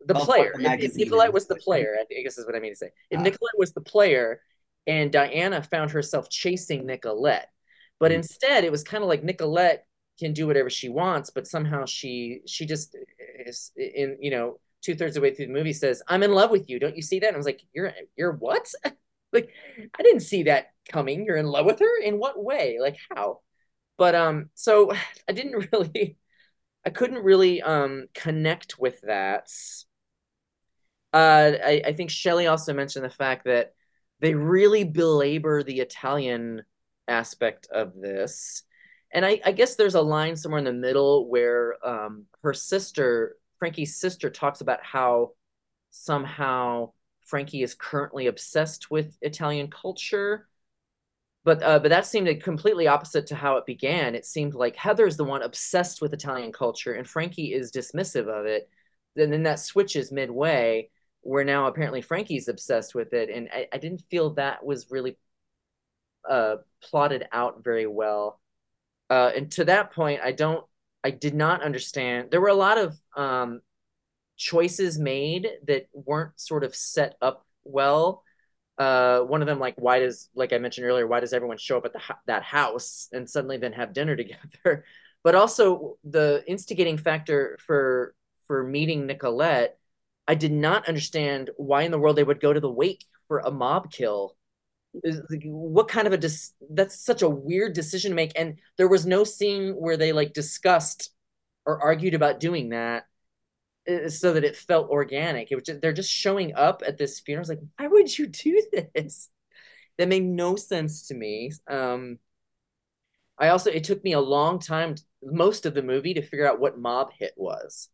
[0.06, 0.52] the player.
[0.58, 2.90] If, if Nicolette was the player, I guess is what I mean to say.
[3.10, 3.22] If ah.
[3.22, 4.40] Nicolette was the player,
[4.86, 7.48] and Diana found herself chasing Nicolette,
[7.98, 8.18] but mm-hmm.
[8.18, 9.86] instead it was kind of like Nicolette
[10.18, 12.96] can do whatever she wants, but somehow she she just
[13.46, 16.32] is in you know two thirds of the way through the movie says, "I'm in
[16.32, 17.28] love with you." Don't you see that?
[17.28, 18.70] And I was like, "You're you're what?"
[19.32, 19.50] like
[19.98, 21.24] I didn't see that coming.
[21.24, 22.78] You're in love with her in what way?
[22.80, 23.40] Like how?
[23.96, 24.92] But um, so
[25.28, 26.16] I didn't really
[26.84, 29.50] I couldn't really um connect with that.
[31.12, 33.74] Uh, I, I think Shelley also mentioned the fact that
[34.20, 36.62] they really belabor the Italian
[37.08, 38.62] aspect of this.
[39.12, 43.36] And I, I guess there's a line somewhere in the middle where um, her sister,
[43.58, 45.32] Frankie's sister, talks about how
[45.90, 46.92] somehow
[47.24, 50.46] Frankie is currently obsessed with Italian culture.
[51.42, 54.14] But uh, but that seemed completely opposite to how it began.
[54.14, 58.46] It seemed like Heather's the one obsessed with Italian culture, and Frankie is dismissive of
[58.46, 58.68] it.
[59.16, 60.90] And then that switches midway,
[61.22, 65.16] where now apparently Frankie's obsessed with it, and I, I didn't feel that was really
[66.28, 68.40] uh, plotted out very well.
[69.08, 70.64] Uh, and to that point, I don't,
[71.02, 72.30] I did not understand.
[72.30, 73.60] There were a lot of um,
[74.36, 78.22] choices made that weren't sort of set up well.
[78.80, 81.76] Uh, one of them, like, why does, like I mentioned earlier, why does everyone show
[81.76, 84.86] up at the that house and suddenly then have dinner together?
[85.22, 88.14] But also the instigating factor for
[88.46, 89.78] for meeting Nicolette,
[90.26, 93.40] I did not understand why in the world they would go to the wake for
[93.40, 94.34] a mob kill.
[95.44, 98.32] What kind of a dis- that's such a weird decision to make.
[98.34, 101.10] And there was no scene where they like discussed
[101.66, 103.04] or argued about doing that
[104.10, 105.50] so that it felt organic.
[105.50, 107.42] It was just, they're just showing up at this funeral.
[107.42, 108.62] It's like why would you do
[108.94, 109.30] this?
[109.98, 112.18] That made no sense to me um
[113.38, 116.60] i also it took me a long time most of the movie to figure out
[116.60, 117.88] what mob hit was.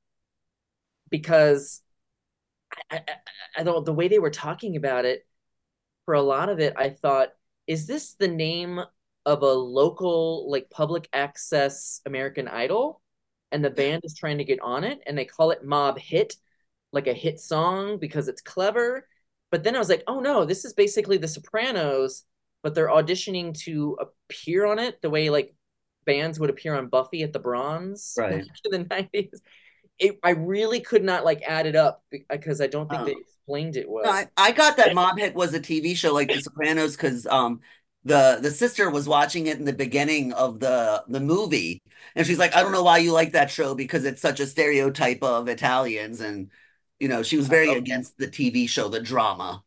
[1.11, 1.83] Because
[2.91, 3.03] I, I,
[3.59, 5.27] I don't the way they were talking about it
[6.05, 7.31] for a lot of it, I thought,
[7.67, 8.81] is this the name
[9.27, 13.03] of a local, like public access American Idol?
[13.53, 16.35] And the band is trying to get on it and they call it Mob Hit,
[16.93, 19.07] like a hit song because it's clever.
[19.51, 22.25] But then I was like, oh no, this is basically The Sopranos,
[22.63, 25.55] but they're auditioning to appear on it the way like
[26.05, 28.45] bands would appear on Buffy at the Bronze right.
[28.65, 29.39] in the 90s.
[29.99, 33.05] It, I really could not like add it up because I don't think oh.
[33.07, 34.05] they explained it well.
[34.05, 37.27] No, I, I got that Mob Hit was a TV show like The Sopranos because
[37.27, 37.61] um
[38.07, 41.83] the the sister was watching it in the beginning of the the movie
[42.15, 44.47] and she's like I don't know why you like that show because it's such a
[44.47, 46.51] stereotype of Italians and
[47.01, 47.79] you know she was very okay.
[47.79, 49.63] against the TV show the drama.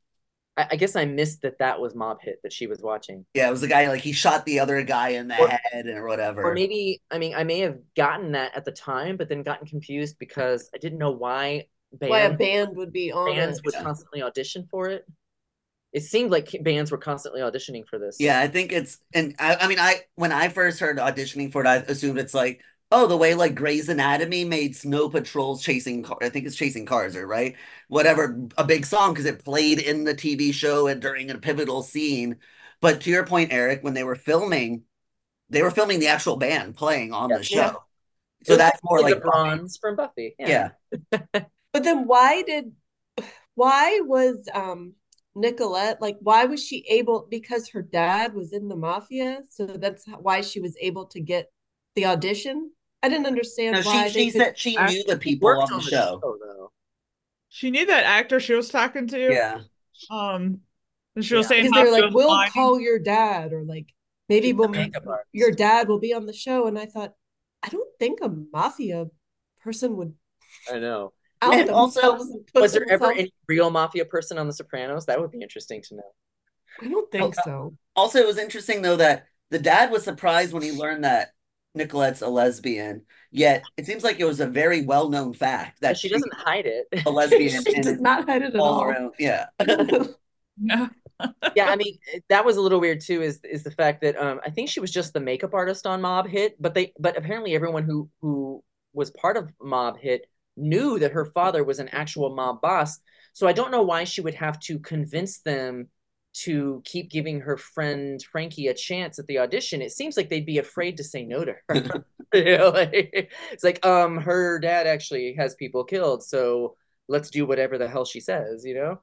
[0.56, 3.26] I, I, guess I missed that that was Mob Hit that she was watching.
[3.34, 5.88] Yeah, it was the guy like he shot the other guy in the or, head
[5.88, 6.44] or whatever.
[6.44, 9.68] Or maybe I mean I may have gotten that at the time but then gotten
[9.68, 13.66] confused because I didn't know why band, why a band would be on bands it.
[13.66, 15.06] would constantly audition for it.
[15.92, 18.18] It seemed like bands were constantly auditioning for this.
[18.20, 21.62] Yeah, I think it's and I, I mean I when I first heard auditioning for
[21.62, 26.04] it, I assumed it's like oh the way like Grey's Anatomy made Snow Patrol's chasing
[26.04, 27.56] car I think it's chasing cars or right
[27.88, 31.82] whatever a big song because it played in the TV show and during a pivotal
[31.82, 32.38] scene.
[32.82, 34.84] But to your point, Eric, when they were filming,
[35.50, 37.56] they were filming the actual band playing on yeah, the show.
[37.56, 37.74] Yeah.
[38.44, 40.36] So that's more like bronze from Buffy.
[40.40, 40.70] Yeah.
[41.24, 41.42] yeah.
[41.72, 42.72] But then why did
[43.54, 44.94] why was um
[45.36, 50.06] Nicolette like why was she able because her dad was in the mafia so that's
[50.20, 51.52] why she was able to get
[51.96, 52.72] the audition?
[53.02, 55.80] I didn't understand no, why she, she said she knew the people on the, on
[55.80, 56.20] the show.
[56.22, 56.72] show
[57.50, 59.62] she knew that actor she was talking to yeah.
[60.10, 60.60] um
[61.16, 61.50] and she was yeah.
[61.50, 63.88] saying they were like we'll call your dad or like
[64.28, 64.94] maybe we'll make
[65.32, 67.14] your dad will be on the show and I thought
[67.64, 69.06] I don't think a mafia
[69.62, 70.14] person would
[70.72, 72.18] I know and also,
[72.54, 75.06] was there ever any real mafia person on The Sopranos?
[75.06, 76.12] That would be interesting to know.
[76.82, 77.78] I don't think oh, so.
[77.96, 81.30] Also, it was interesting though that the dad was surprised when he learned that
[81.76, 83.04] Nicolette's a lesbian.
[83.32, 86.66] Yet it seems like it was a very well-known fact that she, she doesn't hide
[86.66, 86.88] it.
[87.06, 87.64] A lesbian.
[87.68, 88.84] she does not hide it at all.
[88.84, 89.14] Around.
[90.62, 90.90] Yeah.
[91.56, 91.98] yeah, I mean
[92.28, 93.22] that was a little weird too.
[93.22, 96.02] Is is the fact that um I think she was just the makeup artist on
[96.02, 98.62] Mob Hit, but they but apparently everyone who who
[98.94, 100.26] was part of Mob Hit
[100.60, 103.00] knew that her father was an actual mob boss.
[103.34, 105.88] So I don't know why she would have to convince them
[106.32, 109.82] to keep giving her friend Frankie a chance at the audition.
[109.82, 112.06] It seems like they'd be afraid to say no to her.
[112.34, 116.76] you know, like, it's like, um, her dad actually has people killed, so
[117.08, 119.02] let's do whatever the hell she says, you know?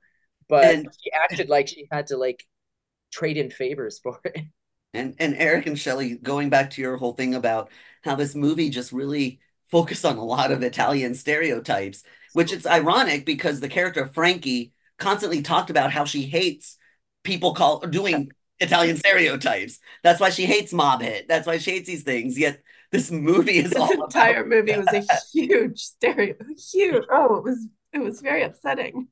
[0.48, 2.46] But and, she acted like she had to like
[3.12, 4.44] trade in favors for it.
[4.94, 7.70] And and Eric and Shelley, going back to your whole thing about
[8.02, 9.40] how this movie just really
[9.70, 12.02] focus on a lot of Italian stereotypes,
[12.32, 16.76] which it's ironic because the character Frankie constantly talked about how she hates
[17.22, 19.78] people call doing Italian stereotypes.
[20.02, 21.28] That's why she hates mob hit.
[21.28, 22.38] That's why she hates these things.
[22.38, 26.34] Yet this movie is this entire movie was a huge stereo,
[26.72, 27.04] huge.
[27.10, 29.08] Oh, it was it was very upsetting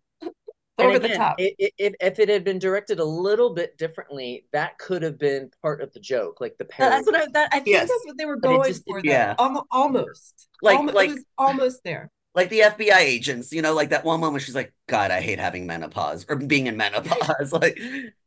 [0.78, 1.36] over again, the top.
[1.38, 5.50] It, it, if it had been directed a little bit differently, that could have been
[5.62, 6.96] part of the joke, like the parody.
[6.96, 7.88] That's what I, that, I think yes.
[7.88, 9.00] that's what they were going just, for.
[9.02, 12.10] Yeah, almost, almost, like almost, like almost there.
[12.34, 15.38] Like the FBI agents, you know, like that one moment she's like, "God, I hate
[15.38, 17.78] having menopause or being in menopause." like,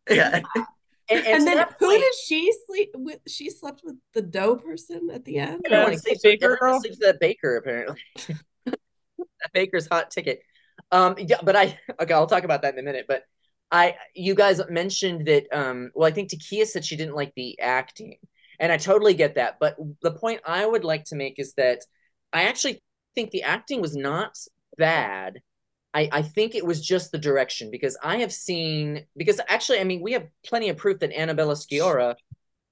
[0.10, 0.42] yeah.
[1.10, 3.20] And, and And then who point- did she sleep with?
[3.28, 5.62] She slept with the dough person at the end.
[5.66, 6.80] Yeah, Everyone like sleeps the with- baker everyone girl.
[6.82, 8.02] sleeps with that baker apparently.
[8.66, 10.40] that baker's hot ticket.
[10.92, 13.06] Um, yeah, but I okay, I'll talk about that in a minute.
[13.08, 13.24] But
[13.72, 15.46] I, you guys mentioned that.
[15.52, 18.18] Um, well, I think Takia said she didn't like the acting,
[18.60, 19.58] and I totally get that.
[19.60, 21.82] But the point I would like to make is that
[22.32, 22.82] I actually
[23.16, 24.38] think the acting was not
[24.78, 25.42] bad.
[25.94, 29.84] I, I think it was just the direction because I have seen because actually I
[29.84, 32.16] mean we have plenty of proof that Annabella Sciorra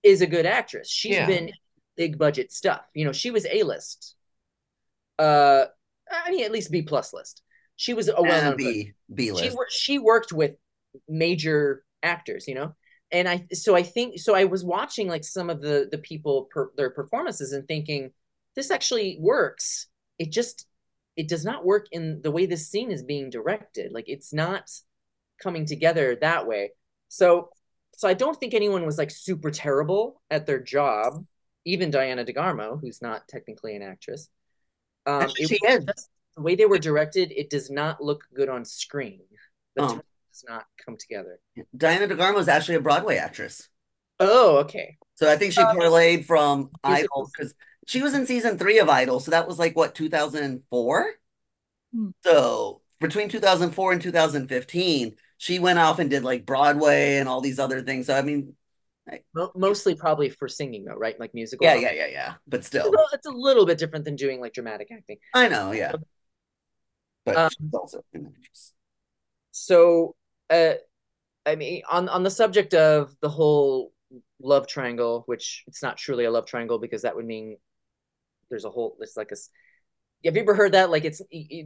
[0.03, 0.89] is a good actress.
[0.89, 1.25] She's Yeah.
[1.25, 1.51] been
[1.95, 2.81] big budget stuff.
[2.93, 4.15] You know, she was A list.
[5.17, 5.65] Uh,
[6.11, 7.41] I mean at least B plus list.
[7.75, 9.55] She was a well B B She list.
[9.55, 10.55] wor- she worked with
[11.09, 12.75] major actors, you know,
[13.11, 14.35] and I so I think so.
[14.35, 18.11] I was watching like some of the the people per, their performances and thinking
[18.55, 19.87] this actually works.
[20.17, 20.67] It just
[21.17, 23.91] it does not work in the way this scene is being directed.
[23.91, 24.69] Like it's not
[25.41, 26.71] coming together that way.
[27.09, 27.49] So
[27.97, 31.25] so I don't think anyone was like super terrible at their job.
[31.65, 34.29] Even Diana DeGarmo, who's not technically an actress.
[35.05, 35.85] Um, Actually, it she is.
[35.85, 37.31] just the way they were directed.
[37.31, 39.21] It does not look good on screen.
[39.75, 39.87] The Oh.
[40.31, 41.39] does not come together.
[41.75, 43.69] Diana DeGarmo is actually a Broadway actress.
[44.19, 44.97] Oh, okay.
[45.15, 47.53] So I think she parlayed from Idol because
[47.87, 49.19] she was in season three of Idol.
[49.19, 51.13] So that was like what, 2004?
[51.93, 52.09] Hmm.
[52.23, 57.59] So between 2004 and 2015, she went off and did like Broadway and all these
[57.59, 58.07] other things.
[58.07, 58.53] So I mean,
[59.35, 61.19] Mo- mostly probably for singing though, right?
[61.19, 61.65] Like musical.
[61.67, 62.33] yeah, yeah, yeah, yeah.
[62.47, 65.17] But still, it's a little bit different than doing like dramatic acting.
[65.33, 65.91] I know, yeah.
[67.25, 68.73] But Um, she's also an actress.
[69.51, 70.15] So,
[70.49, 70.73] uh,
[71.45, 73.93] I mean, on on the subject of the whole
[74.41, 77.57] love triangle, which it's not truly a love triangle because that would mean
[78.49, 78.97] there's a whole.
[79.01, 79.35] It's like a.
[80.25, 80.89] Have you ever heard that?
[80.89, 81.21] Like, it's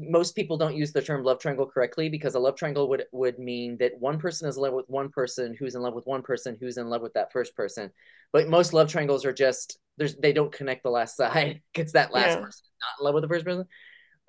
[0.10, 3.40] most people don't use the term love triangle correctly because a love triangle would would
[3.40, 6.22] mean that one person is in love with one person who's in love with one
[6.24, 7.92] person who's in love with that first person.
[8.34, 12.14] But most love triangles are just there's they don't connect the last side because that
[12.14, 12.42] last Yeah.
[12.42, 13.66] person is not in love with the first person.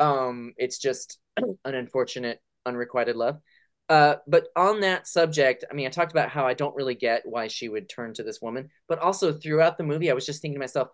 [0.01, 3.39] Um, it's just an unfortunate unrequited love.
[3.89, 7.23] Uh, but on that subject, I mean, I talked about how I don't really get
[7.27, 10.43] why she would turn to this woman, but also throughout the movie, I was just
[10.43, 10.89] thinking to myself,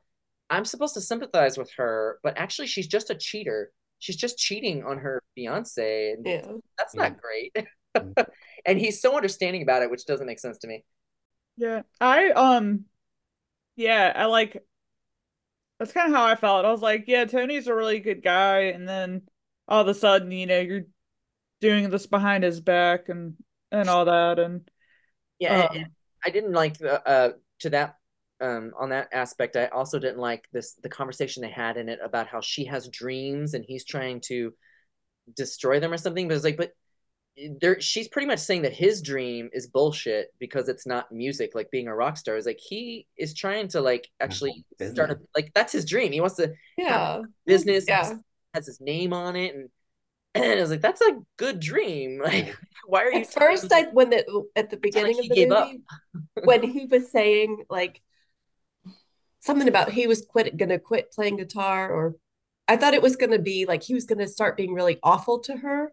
[0.48, 3.72] I'm supposed to sympathize with her, but actually, she's just a cheater.
[3.98, 6.52] She's just cheating on her fiance, and Yeah.
[6.78, 7.56] that's not great.
[8.66, 10.84] and he's so understanding about it, which doesn't make sense to me.
[11.56, 12.84] Yeah, I um,
[13.76, 14.64] yeah, I like.
[15.78, 16.64] That's kind of how I felt.
[16.64, 19.22] I was like, yeah, Tony's a really good guy, and then
[19.68, 20.86] all of a sudden, you know, you're
[21.60, 23.34] doing this behind his back and
[23.72, 24.68] and all that, and
[25.38, 25.90] Yeah, um, and- and
[26.24, 27.96] I didn't like the uh to that
[28.40, 29.56] um on that aspect.
[29.56, 32.88] I also didn't like this the conversation they had in it about how she has
[32.88, 34.54] dreams and he's trying to
[35.36, 36.28] destroy them or something.
[36.28, 36.72] But it's like, but
[37.60, 41.70] there she's pretty much saying that his dream is bullshit because it's not music, like
[41.70, 42.36] being a rock star.
[42.36, 46.12] Is like he is trying to like actually start a like that's his dream.
[46.12, 47.22] He wants to Yeah.
[47.44, 48.14] business Yeah.
[48.54, 49.68] has his name on it and
[50.34, 52.20] and I was like, that's a good dream.
[52.24, 55.34] Like, why are you At first, I when the at the beginning he of the
[55.34, 55.66] gave up.
[55.68, 55.82] movie,
[56.44, 58.00] when he was saying like
[59.40, 62.16] something about he was quit gonna quit playing guitar, or
[62.68, 65.56] I thought it was gonna be like he was gonna start being really awful to
[65.56, 65.92] her,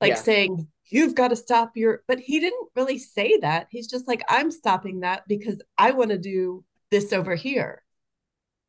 [0.00, 0.14] like Yeah.
[0.16, 2.02] saying you've got to stop your.
[2.06, 3.68] But he didn't really say that.
[3.70, 7.82] He's just like I'm stopping that because I want to do this over here.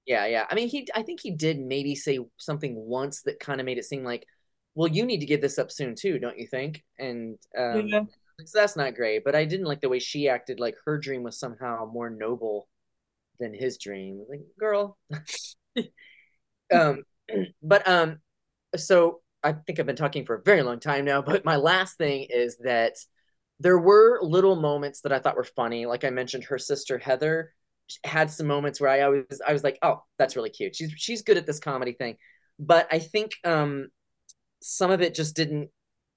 [0.06, 0.46] Yeah, yeah.
[0.50, 0.88] I mean, he.
[0.96, 4.26] I think he did maybe say something once that kind of made it seem like,
[4.76, 6.84] well, you need to give this up soon too, don't you think?
[6.98, 8.04] And um, yeah,
[8.46, 9.24] so that's not great.
[9.24, 10.60] But I didn't like the way she acted.
[10.60, 12.68] Like her dream was somehow more noble
[13.40, 14.26] than his dream.
[14.30, 14.98] Like, girl.
[16.74, 17.04] um,
[17.62, 18.20] but um,
[18.76, 21.22] so I think I've been talking for a very long time now.
[21.32, 22.96] But my last thing is that
[23.60, 25.86] there were little moments that I thought were funny.
[25.86, 27.54] Like I mentioned, her sister Heather
[28.04, 30.76] had some moments where I was I was like, oh, that's really cute.
[30.76, 32.18] She's she's good at this comedy thing.
[32.60, 33.88] But I think um
[34.62, 35.70] some of it just didn't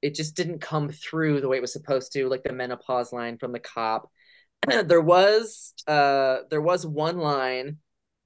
[0.03, 3.39] it just didn't come through the way it was supposed to, like the menopause line
[3.39, 4.11] from the cop.
[4.85, 7.79] there was uh there was one line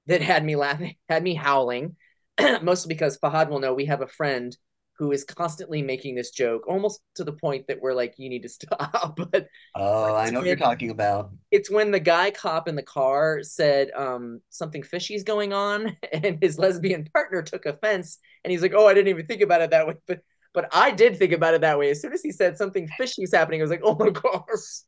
[0.07, 1.95] that had me laughing, had me howling,
[2.61, 4.55] mostly because Fahad will know we have a friend
[4.99, 8.43] who is constantly making this joke, almost to the point that we're like, you need
[8.43, 9.17] to stop.
[9.31, 11.31] but Oh, I know what you're talking about.
[11.51, 16.37] it's when the guy cop in the car said um, something fishy's going on, and
[16.41, 19.71] his lesbian partner took offense, and he's like, "Oh, I didn't even think about it
[19.71, 20.21] that way," but
[20.53, 21.91] but I did think about it that way.
[21.91, 24.83] As soon as he said something fishy's happening, I was like, "Oh my gosh."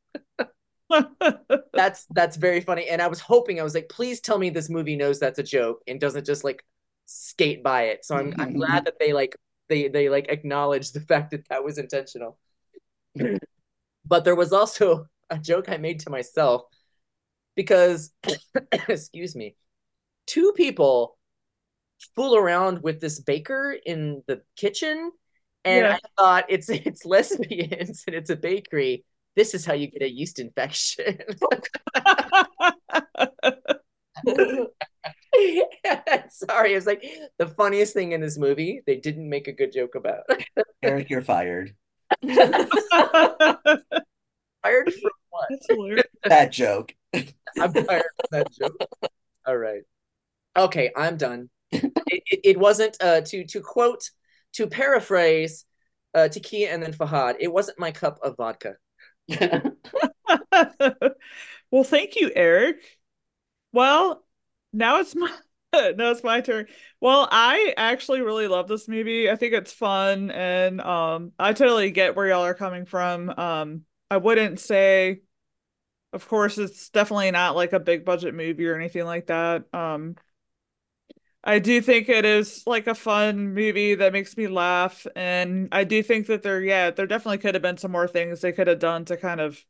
[1.74, 4.70] that's that's very funny and i was hoping i was like please tell me this
[4.70, 6.66] movie knows that's a joke and doesn't just like
[7.06, 9.38] skate by it so i'm, I'm glad that they like
[9.72, 12.38] they they like acknowledge the fact that that was intentional
[14.06, 16.64] but there was also a joke i made to myself
[17.56, 18.12] because
[18.90, 19.56] excuse me,
[20.28, 21.18] two people
[22.16, 25.12] fool around with this baker in the kitchen
[25.64, 25.94] and Yeah.
[25.94, 29.06] I thought it's it's lesbians and it's a bakery.
[29.36, 31.20] This is how you get a yeast infection.
[36.30, 37.04] Sorry, it was like
[37.38, 38.82] the funniest thing in this movie.
[38.86, 40.24] They didn't make a good joke about.
[40.84, 41.76] Eric, you're fired.
[44.64, 45.50] Fired from what?
[45.50, 45.68] That's.
[46.26, 46.94] That joke.
[47.14, 48.78] I'm fired from that joke.
[49.46, 49.82] All right.
[50.56, 51.50] Okay, I'm done.
[51.72, 54.12] It, it, it wasn't uh to to quote
[54.54, 55.66] to paraphrase
[56.14, 57.38] uh Takia and then Fahad.
[57.40, 58.76] It wasn't my cup of vodka.
[61.72, 62.84] well, thank you, Eric.
[63.72, 64.24] Well,
[64.74, 65.30] now it's my
[65.74, 66.68] now it's my turn.
[67.00, 69.30] Well, I actually really love this movie.
[69.30, 73.30] I think it's fun and um I totally get where y'all are coming from.
[73.30, 75.22] Um I wouldn't say
[76.14, 79.66] of course it's definitely not like a big budget movie or anything like that.
[79.74, 80.16] Um
[81.44, 85.84] I do think it is like a fun movie that makes me laugh and I
[85.86, 88.68] do think that there yeah, there definitely could have been some more things they could
[88.68, 89.64] have done to kind of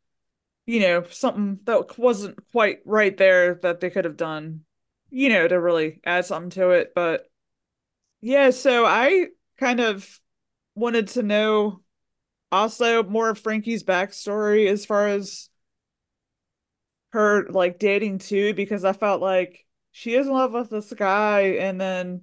[0.67, 4.65] you know, something that wasn't quite right there that they could have done,
[5.11, 6.93] you know, to really add something to it.
[6.95, 7.29] But
[8.21, 9.27] yeah, so I
[9.59, 10.19] kind of
[10.75, 11.81] wanted to know
[12.51, 15.49] also more of Frankie's backstory as far as
[17.11, 21.41] her like dating too, because I felt like she is in love with this guy
[21.59, 22.21] and then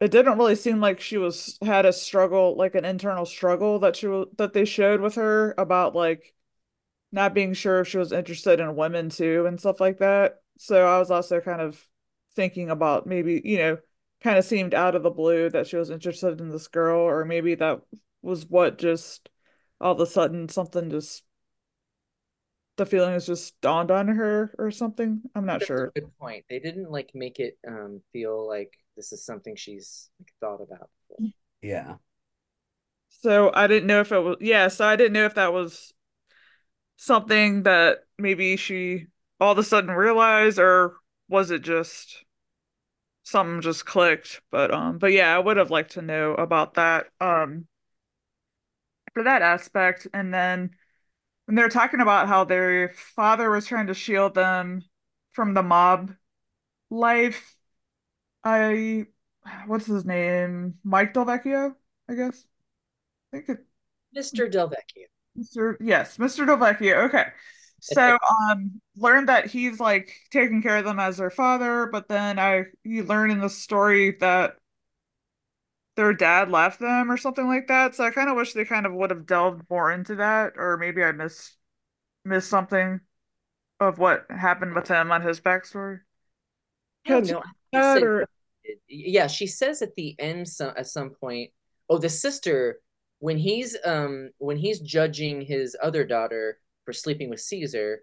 [0.00, 3.96] it didn't really seem like she was had a struggle, like an internal struggle that
[3.96, 4.06] she
[4.38, 6.34] that they showed with her about like
[7.12, 10.41] not being sure if she was interested in women too and stuff like that.
[10.62, 11.84] So I was also kind of
[12.36, 13.78] thinking about maybe, you know,
[14.22, 17.24] kind of seemed out of the blue that she was interested in this girl, or
[17.24, 17.80] maybe that
[18.22, 19.28] was what just
[19.80, 21.24] all of a sudden something just
[22.76, 25.20] the feelings just dawned on her or something.
[25.34, 25.92] I'm not That's sure.
[25.94, 26.44] good point.
[26.48, 30.90] They didn't like make it um feel like this is something she's like, thought about
[31.08, 31.28] before.
[31.60, 31.96] Yeah.
[33.20, 35.92] So I didn't know if it was, yeah, so I didn't know if that was
[36.96, 39.06] something that maybe she
[39.42, 40.96] all of a sudden realize or
[41.28, 42.24] was it just
[43.24, 44.40] something just clicked?
[44.50, 47.66] But um, but yeah, I would have liked to know about that um
[49.14, 50.06] for that aspect.
[50.12, 50.70] And then
[51.46, 54.82] when they're talking about how their father was trying to shield them
[55.32, 56.14] from the mob
[56.90, 57.56] life,
[58.44, 59.06] I
[59.66, 60.74] what's his name?
[60.84, 61.74] Mike Delvecchio,
[62.08, 62.44] I guess.
[63.32, 63.66] I think it
[64.12, 64.48] Mr.
[64.48, 65.06] Delvecchio.
[65.36, 65.76] Mr.
[65.80, 66.44] Yes, Mr.
[66.44, 67.06] Delvecchio.
[67.08, 67.26] Okay.
[67.84, 68.16] So,
[68.50, 72.66] um, learned that he's like taking care of them as their father, but then I
[72.84, 74.56] you learn in the story that
[75.96, 77.94] their dad left them or something like that.
[77.94, 80.76] So I kind of wish they kind of would have delved more into that, or
[80.78, 81.56] maybe I missed
[82.24, 83.00] missed something
[83.80, 86.00] of what happened with him on his backstory.
[87.06, 87.42] I don't Catch know.
[87.72, 88.26] that, said- or
[88.88, 91.50] yeah, she says at the end some at some point,
[91.88, 92.80] oh, the sister
[93.18, 98.02] when he's um when he's judging his other daughter for sleeping with Caesar,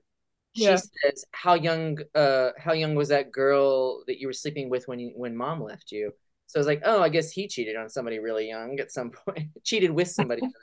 [0.54, 0.82] she Yeah.
[1.04, 5.00] says, "How young uh how young was that girl that you were sleeping with when
[5.00, 6.12] you, when mom left you?"
[6.48, 9.12] So I was like, "Oh, I guess he cheated on somebody really young at some
[9.26, 9.50] point.
[9.64, 10.54] cheated with somebody." really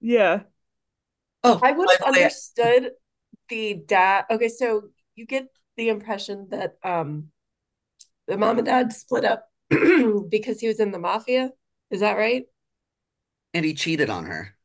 [0.00, 0.42] yeah,
[1.44, 2.92] Oh, I would have understood
[3.48, 4.26] the dad.
[4.30, 7.30] Okay, so you get the impression that um
[8.28, 9.50] the mom and dad split up
[10.30, 11.52] because he was in the mafia.
[11.90, 12.46] Is that right?
[13.54, 14.56] and he cheated on her.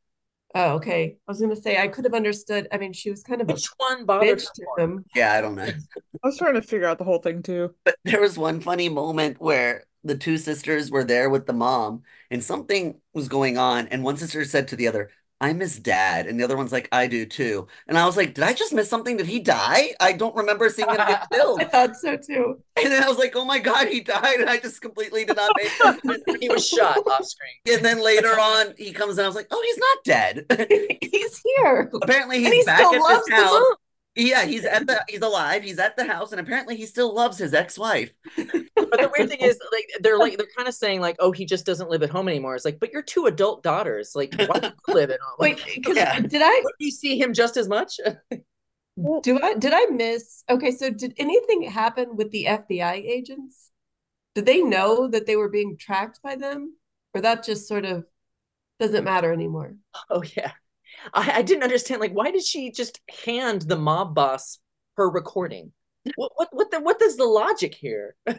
[0.54, 1.16] Oh, okay.
[1.26, 2.68] I was gonna say I could have understood.
[2.72, 4.84] I mean, she was kind of a Which one bothered bitch to her?
[4.84, 5.04] him.
[5.14, 5.66] Yeah, I don't know.
[6.22, 7.74] I was trying to figure out the whole thing too.
[7.84, 12.02] But there was one funny moment where the two sisters were there with the mom
[12.30, 13.88] and something was going on.
[13.88, 15.10] And one sister said to the other,
[15.44, 16.26] I miss dad.
[16.26, 17.66] And the other one's like, I do too.
[17.86, 19.18] And I was like, Did I just miss something?
[19.18, 19.90] Did he die?
[20.00, 21.60] I don't remember seeing him get killed.
[21.60, 22.60] I thought so too.
[22.82, 24.40] And then I was like, Oh my God, he died.
[24.40, 26.22] And I just completely did not make it.
[26.40, 27.76] He was shot off screen.
[27.76, 30.46] And then later on, he comes and I was like, Oh, he's not dead.
[31.02, 31.90] He's here.
[32.02, 33.76] apparently, he's And he back still at loves this the house.
[34.16, 34.26] Mom.
[34.26, 35.62] Yeah, he's at the he's alive.
[35.62, 38.12] He's at the house, and apparently he still loves his ex-wife.
[38.36, 38.46] But
[39.00, 41.66] the weird thing is, like, they're like they're kind of saying like, "Oh, he just
[41.66, 44.12] doesn't live at home anymore." It's like, but you're two adult daughters.
[44.14, 45.36] Like, why do you live at home?
[45.40, 46.20] Wait, Like, 'cause Yeah.
[46.20, 47.98] did I wouldn't you see him just as much?
[49.22, 50.44] do I did I miss?
[50.48, 53.70] Okay, so did anything happen with the FBI agents?
[54.36, 56.76] Did they know that they were being tracked by them,
[57.14, 58.04] or that just sort of
[58.78, 59.74] doesn't matter anymore?
[60.10, 60.52] Oh yeah,
[61.12, 62.00] I, I didn't understand.
[62.00, 64.58] Like, why did she just hand the mob boss
[64.96, 65.72] her recording?
[66.16, 68.14] What what what the, what is the logic here?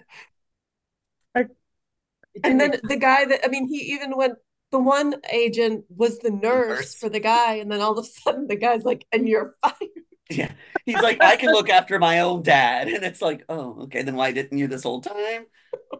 [2.43, 4.35] And then the guy that I mean, he even went.
[4.71, 6.95] The one agent was the nurse Nurse.
[6.95, 9.89] for the guy, and then all of a sudden the guy's like, "And you're fired."
[10.29, 10.51] Yeah.
[10.85, 12.87] He's like, I can look after my own dad.
[12.87, 15.45] And it's like, oh, okay, then why didn't you this whole time?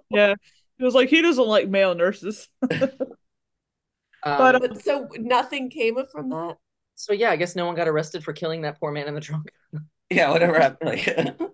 [0.09, 0.35] Yeah.
[0.77, 2.49] It was like he doesn't like male nurses.
[4.25, 6.57] Um, But, uh, But so nothing came from that.
[6.95, 9.21] so yeah, I guess no one got arrested for killing that poor man in the
[9.21, 9.49] trunk.
[10.11, 10.89] Yeah, whatever happened.
[10.91, 11.37] Like,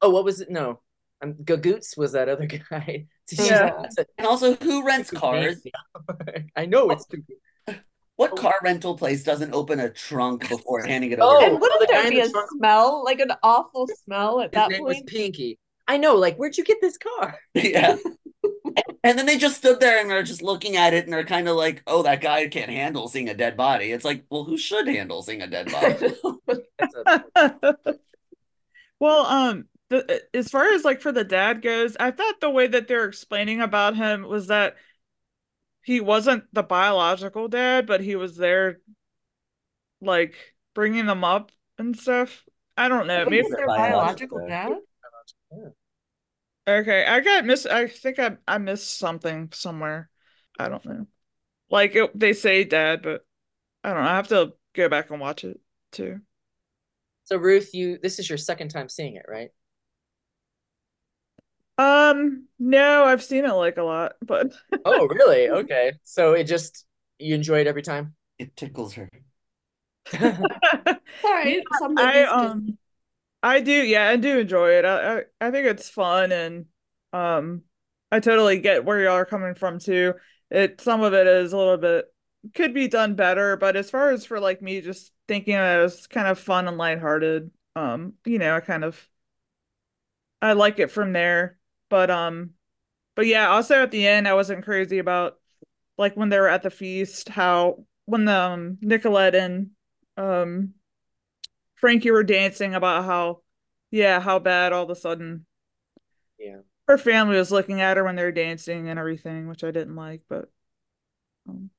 [0.00, 0.50] Oh, what was it?
[0.50, 0.80] No,
[1.22, 3.06] um, Gagoots was that other guy.
[3.30, 3.84] Yeah.
[4.18, 5.62] and also, who rents cars?
[6.56, 7.22] I know it's too.
[8.16, 11.46] What car rental place doesn't open a trunk before handing it Oh, over?
[11.46, 14.54] and wouldn't guy there be the a trunk- smell, like an awful smell at His
[14.54, 15.06] that name was point?
[15.06, 15.58] Pinky.
[15.88, 16.16] I know.
[16.16, 17.38] Like, where'd you get this car?
[17.54, 17.96] yeah.
[19.04, 21.48] And then they just stood there and they're just looking at it and they're kind
[21.48, 23.90] of like, oh, that guy can't handle seeing a dead body.
[23.90, 26.14] It's like, well, who should handle seeing a dead body?
[29.02, 32.68] Well, um, the, as far as like for the dad goes, I thought the way
[32.68, 34.76] that they're explaining about him was that
[35.82, 38.78] he wasn't the biological dad, but he was there,
[40.00, 40.36] like
[40.72, 42.44] bringing them up and stuff.
[42.76, 43.24] I don't know.
[43.24, 44.68] Maybe their biological biological dad.
[45.50, 45.72] dad?
[46.66, 47.04] Okay.
[47.06, 47.66] I got miss.
[47.66, 50.10] I think I I missed something somewhere.
[50.58, 51.06] I don't know.
[51.70, 53.26] Like it, they say dad, but
[53.84, 54.10] I don't know.
[54.10, 55.60] I have to go back and watch it
[55.92, 56.20] too.
[57.24, 59.50] so Ruth, you this is your second time seeing it, right?
[61.78, 64.52] Um, no, I've seen it like a lot, but
[64.84, 65.48] Oh, really?
[65.48, 65.92] Okay.
[66.02, 66.86] So it just
[67.18, 68.14] you enjoy it every time.
[68.38, 69.08] It tickles her.
[71.24, 72.78] Sorry, some I movies just- um
[73.42, 74.84] I do yeah I do enjoy it.
[74.84, 76.66] I, I I think it's fun and
[77.12, 77.62] um
[78.10, 80.14] I totally get where y'all are coming from too.
[80.50, 82.06] It some of it is a little bit
[82.54, 85.84] could be done better but as far as for like me just thinking of it
[85.84, 89.08] as kind of fun and lighthearted um you know I kind of
[90.40, 91.58] I like it from there.
[91.88, 92.50] But um
[93.16, 95.38] but yeah also at the end I wasn't crazy about
[95.98, 99.70] like when they were at the feast how when the um, Nicolette and
[100.16, 100.74] um
[101.82, 103.40] Frankie you were dancing about how,
[103.90, 105.44] yeah, how bad all of a sudden
[106.38, 106.60] Yeah.
[106.88, 109.96] her family was looking at her when they were dancing and everything, which I didn't
[109.96, 110.48] like, but
[111.48, 111.70] um,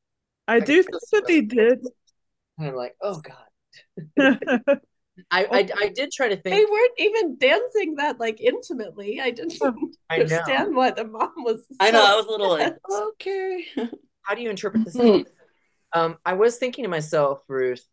[0.47, 1.81] I do think that they did.
[2.59, 3.47] And I'm like, oh god.
[5.31, 9.19] I, I I did try to think they weren't even dancing that like intimately.
[9.19, 9.55] I didn't
[10.09, 11.65] I understand why the mom was.
[11.79, 13.65] I know, I was a little like, okay.
[14.21, 14.95] How do you interpret this?
[14.95, 15.21] Hmm.
[15.93, 17.83] Um, I was thinking to myself, Ruth.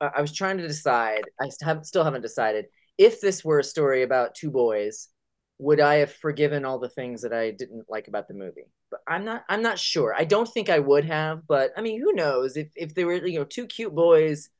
[0.00, 1.24] I was trying to decide.
[1.40, 2.66] I have, still haven't decided
[2.98, 5.08] if this were a story about two boys.
[5.58, 8.66] Would I have forgiven all the things that I didn't like about the movie?
[8.90, 9.44] But I'm not.
[9.48, 10.14] I'm not sure.
[10.16, 11.46] I don't think I would have.
[11.46, 12.56] But I mean, who knows?
[12.56, 14.50] If if they were you know two cute boys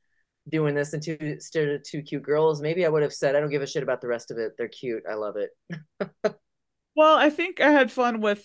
[0.49, 3.39] doing this and two instead of two cute girls, maybe I would have said I
[3.41, 4.53] don't give a shit about the rest of it.
[4.57, 5.03] They're cute.
[5.09, 5.51] I love it.
[6.95, 8.43] Well, I think I had fun with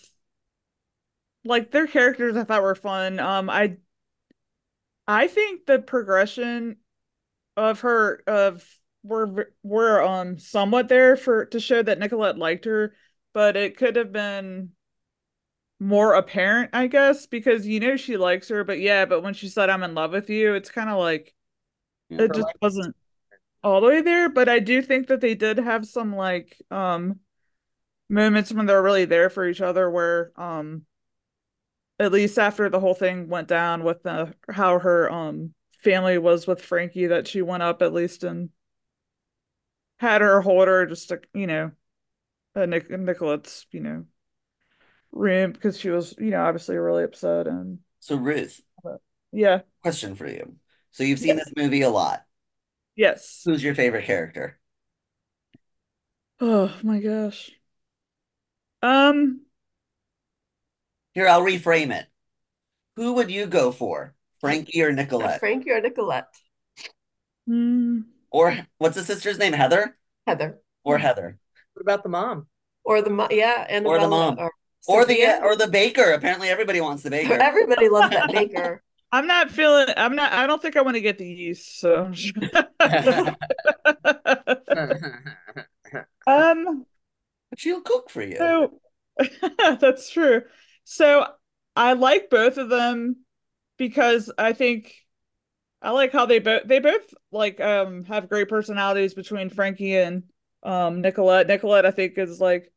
[1.44, 3.18] like their characters I thought were fun.
[3.18, 3.76] Um I
[5.06, 6.76] I think the progression
[7.56, 8.64] of her of
[9.02, 12.94] were were um somewhat there for to show that Nicolette liked her,
[13.32, 14.70] but it could have been
[15.80, 19.48] more apparent, I guess, because you know she likes her, but yeah, but when she
[19.48, 21.34] said I'm in love with you, it's kind of like
[22.08, 22.24] Yeah.
[22.24, 22.96] it just wasn't
[23.64, 27.20] all the way there, but I do think that they did have some like um
[28.10, 30.86] moments when they're really there for each other where um
[31.98, 36.46] at least after the whole thing went down with the how her um family was
[36.46, 38.50] with Frankie that she went up at least and
[39.98, 41.70] had her hold her just to you know
[42.56, 44.06] uh, Nic- Nicolette's you know
[45.12, 48.60] room because she was you know obviously really upset and So, Ruth,
[49.32, 50.56] yeah question for you.
[50.92, 52.24] So, you've seen this movie a lot.
[52.96, 54.58] yes Who's your favorite character?
[56.40, 57.52] oh my gosh
[58.82, 59.42] um
[61.14, 62.08] Here, I'll reframe it.
[62.96, 64.14] Who would you go for?
[64.42, 65.40] Frankie or Nicolette?
[65.40, 66.28] Frankie or Nicolette?
[67.46, 68.00] hmm.
[68.30, 69.54] Or what's the sister's name?
[69.54, 69.96] Heather?
[70.26, 70.58] Heather.
[70.84, 71.38] Or Heather?
[71.74, 72.46] What about the mom?
[72.84, 74.38] Or the mom, yeah, Or the Annabella, mom.
[74.38, 74.52] or
[74.88, 76.12] Or the or the baker.
[76.12, 77.34] Apparently everybody wants the baker.
[77.34, 78.82] Everybody loves that baker.
[79.12, 82.06] I'm not feeling I'm not I don't think I want to get the yeast so
[86.26, 86.86] um
[87.50, 88.36] But she'll cook for you.
[88.38, 88.80] So
[89.80, 90.42] that's true.
[90.84, 91.26] So
[91.76, 93.18] I like both of them
[93.82, 94.94] because I think
[95.82, 100.22] I like how they both they both like um have great personalities between Frankie and
[100.62, 101.48] um Nicolette.
[101.48, 102.72] Nicolette I think is like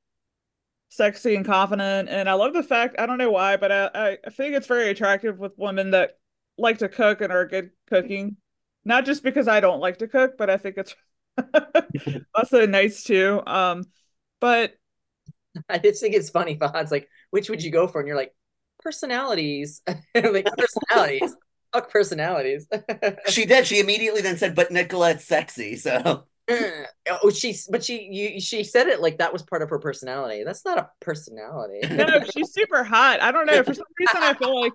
[0.89, 4.29] sexy and confident and I love the fact I don't know why, but I I
[4.31, 6.17] think it's very attractive with women that
[6.57, 8.37] like to cook and are good cooking.
[8.83, 10.95] Not just because I don't like to cook, but I think it's
[12.35, 13.43] also nice too.
[13.45, 13.83] Um
[14.39, 14.73] but
[15.69, 16.57] I just think it's funny.
[16.57, 17.99] Fahad's like, which would you go for?
[17.99, 18.33] And you're like,
[18.85, 19.81] personalities.
[20.15, 21.35] like personalities.
[21.73, 22.67] Fuck personalities.
[23.27, 23.65] She did.
[23.67, 26.85] She immediately then said, "But Nicolette's sexy." So mm.
[27.09, 30.43] oh, she's but she you she said it like that was part of her personality.
[30.43, 31.87] That's not a personality.
[31.89, 33.21] No, she's super hot.
[33.21, 33.63] I don't know.
[33.63, 34.73] For some reason, I feel like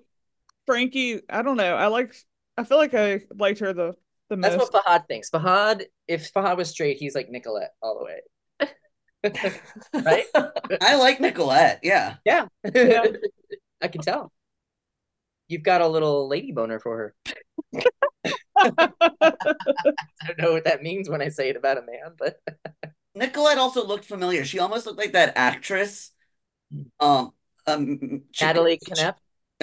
[0.65, 1.21] Frankie.
[1.29, 1.75] I don't know.
[1.75, 2.13] I like.
[2.57, 3.93] I feel like I liked her the
[4.29, 4.73] the That's most.
[4.73, 5.29] what Fahad thinks.
[5.29, 8.21] Fahad, if Fahad was straight, he's like Nicolette all the way.
[9.93, 10.25] right?
[10.81, 11.79] I like Nicolette.
[11.83, 12.15] Yeah.
[12.25, 12.47] Yeah.
[12.73, 13.05] Yeah.
[13.81, 14.31] I can tell.
[15.47, 17.15] You've got a little lady boner for her.
[18.57, 18.89] I
[20.27, 22.39] don't know what that means when I say it about a man, but
[23.15, 24.45] Nicolette also looked familiar.
[24.45, 26.11] She almost looked like that actress,
[26.99, 27.31] um,
[27.67, 29.17] um Chick- Natalie Knapp.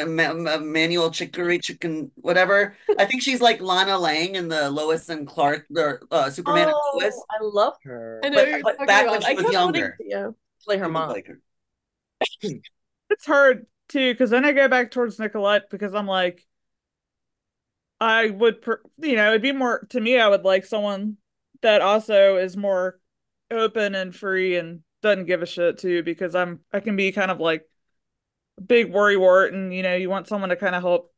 [0.06, 2.76] Ma- Ma- Manuel Chicory Chicken, whatever.
[2.98, 6.76] I think she's like Lana Lang in the Lois and Clark, the uh, Superman and
[6.94, 7.14] Lois.
[7.16, 8.20] Oh, I love her.
[8.22, 9.96] I know But- you're but talking back when she I was younger.
[10.00, 10.28] Yeah.
[10.64, 11.08] Play her mom.
[11.08, 11.40] like her.
[13.10, 16.46] it's hard too because then I go back towards Nicolette because I'm like,
[18.00, 20.18] I would, per- you know, it'd be more to me.
[20.18, 21.16] I would like someone
[21.62, 23.00] that also is more
[23.50, 27.30] open and free and doesn't give a shit too because I'm I can be kind
[27.30, 27.68] of like
[28.58, 31.12] a big worry wart and you know you want someone to kind of help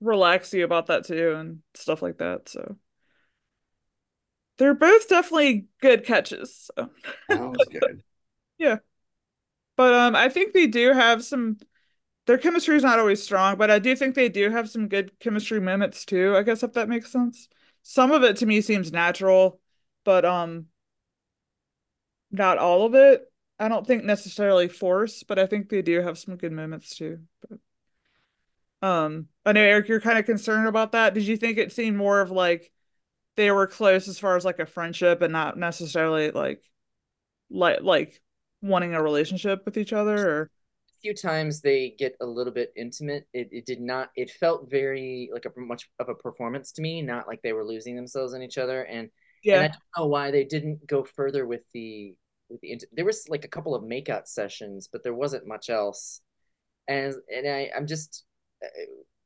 [0.00, 2.48] relax you about that too and stuff like that.
[2.48, 2.76] So
[4.58, 6.70] they're both definitely good catches.
[6.76, 6.90] So.
[7.28, 8.02] That was good.
[8.60, 8.78] Yeah,
[9.76, 11.58] but um, I think they do have some.
[12.28, 15.18] Their chemistry is not always strong, but I do think they do have some good
[15.18, 16.36] chemistry moments too.
[16.36, 17.48] I guess if that makes sense.
[17.82, 19.60] Some of it to me seems natural,
[20.04, 20.66] but um,
[22.30, 23.22] not all of it.
[23.58, 27.20] I don't think necessarily forced, but I think they do have some good moments too.
[27.48, 31.14] But um, I know Eric, you're kind of concerned about that.
[31.14, 32.70] Did you think it seemed more of like
[33.36, 36.62] they were close as far as like a friendship and not necessarily like
[37.48, 38.20] like like
[38.60, 40.50] wanting a relationship with each other or
[41.02, 43.26] few times they get a little bit intimate.
[43.32, 44.10] It, it did not.
[44.16, 47.64] It felt very like a much of a performance to me, not like they were
[47.64, 48.82] losing themselves in each other.
[48.82, 49.08] And
[49.52, 52.14] and I don't know why they didn't go further with the
[52.48, 52.78] with the.
[52.92, 56.20] There was like a couple of makeout sessions, but there wasn't much else.
[56.88, 58.24] And and I I'm just,
[58.64, 58.68] uh,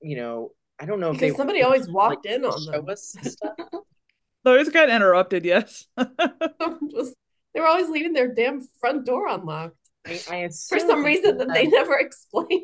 [0.00, 2.72] you know, I don't know if they Because somebody always walked like, in on show
[2.72, 2.88] them.
[2.88, 3.54] us stuff.
[4.44, 5.86] those got interrupted yes
[6.60, 7.14] Someone was-
[7.54, 9.76] they were always leaving their damn front door unlocked
[10.06, 12.60] I, I for some reason that they never explained.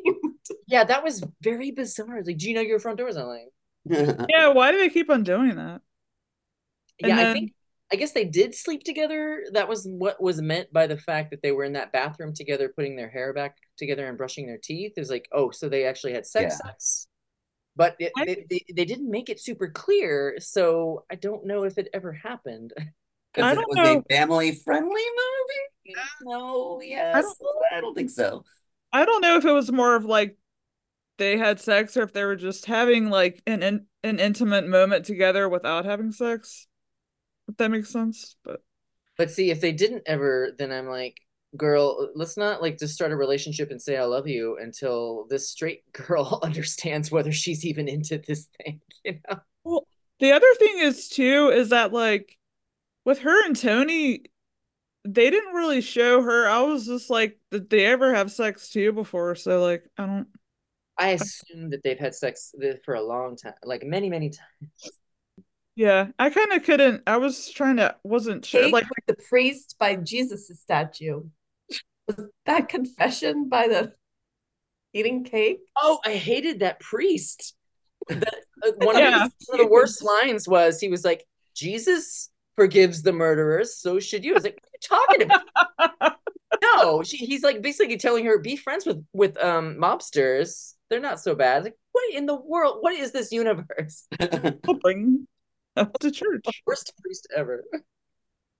[0.67, 2.21] Yeah, that was very bizarre.
[2.23, 3.51] Like, do you know your front door is unlocked?
[4.29, 5.81] yeah why do they keep on doing that
[7.01, 7.53] And yeah, I think
[7.91, 9.43] I guess they did sleep together.
[9.53, 12.69] That was what was meant by the fact that they were in that bathroom together,
[12.75, 14.93] putting their hair back together and brushing their teeth.
[14.97, 16.67] Is like, oh, so they actually had sex Yeah.
[16.67, 17.07] sex.
[17.75, 21.63] But it, I- they, they, they didn't make it super clear, so I don't know
[21.63, 22.73] if it ever happened.
[22.77, 22.85] I
[23.33, 24.03] Because it don't was know.
[24.09, 25.65] a family friendly movie?
[26.23, 27.23] No, yes.
[27.39, 28.43] don't- I don't think so.
[28.91, 30.37] i don't know if it was more of like
[31.17, 35.05] they had sex or if they were just having like an in, an intimate moment
[35.05, 36.67] together without having sex
[37.47, 38.61] if that makes sense but
[39.17, 41.17] But see, if they didn't ever, then I'm like,
[41.57, 45.49] girl, let's not like just start a relationship and say I love you until this
[45.49, 49.39] straight girl understands whether she's even into this thing, you know?
[49.65, 49.85] Well,
[50.21, 52.37] The other thing is too is that like
[53.03, 54.23] with her and Tony,
[55.13, 56.47] they didn't really show her.
[56.47, 59.35] I was just like, did they ever have sex too before?
[59.35, 60.27] So like, I don't.
[60.97, 62.53] I assume that they've had sex
[62.83, 64.91] for a long time, like many, many times.
[65.75, 67.03] Yeah, I kind of couldn't.
[67.07, 68.69] I was trying to, wasn't sure.
[68.69, 71.21] Like, the priest by Jesus' statue.
[72.05, 73.93] Was that confession by the
[74.91, 75.59] eating cake?
[75.77, 77.55] Oh, I hated that priest.
[78.09, 78.27] The,
[78.65, 79.27] uh, one, of Yeah.
[79.27, 84.01] the, one of the worst lines was he was like, Jesus forgives the murderers, so
[84.01, 84.33] should you.
[84.33, 86.15] I was like, what are you talking about?
[86.63, 90.73] no, she, he's like basically telling her, be friends with with um mobsters.
[90.89, 91.65] They're not so bad.
[91.65, 92.77] Like, what in the world?
[92.81, 94.07] What is this universe?
[94.21, 96.45] I'll to church.
[96.65, 97.63] Worst priest ever.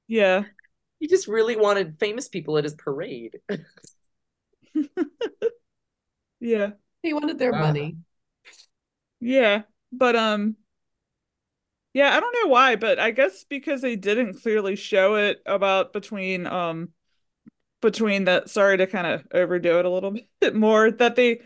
[0.07, 0.43] Yeah,
[0.99, 3.39] He just really wanted famous people at his parade.
[6.39, 6.71] yeah,
[7.03, 7.67] He wanted their Wow.
[7.67, 7.97] money.
[9.19, 9.63] yeah.
[9.91, 10.55] But um,
[11.93, 15.93] yeah, I don't know why, but I guess because they didn't clearly show it about
[15.93, 16.89] between um
[17.81, 18.49] between that.
[18.49, 20.91] Sorry to kind of overdo it a little bit more.
[20.91, 21.41] That they,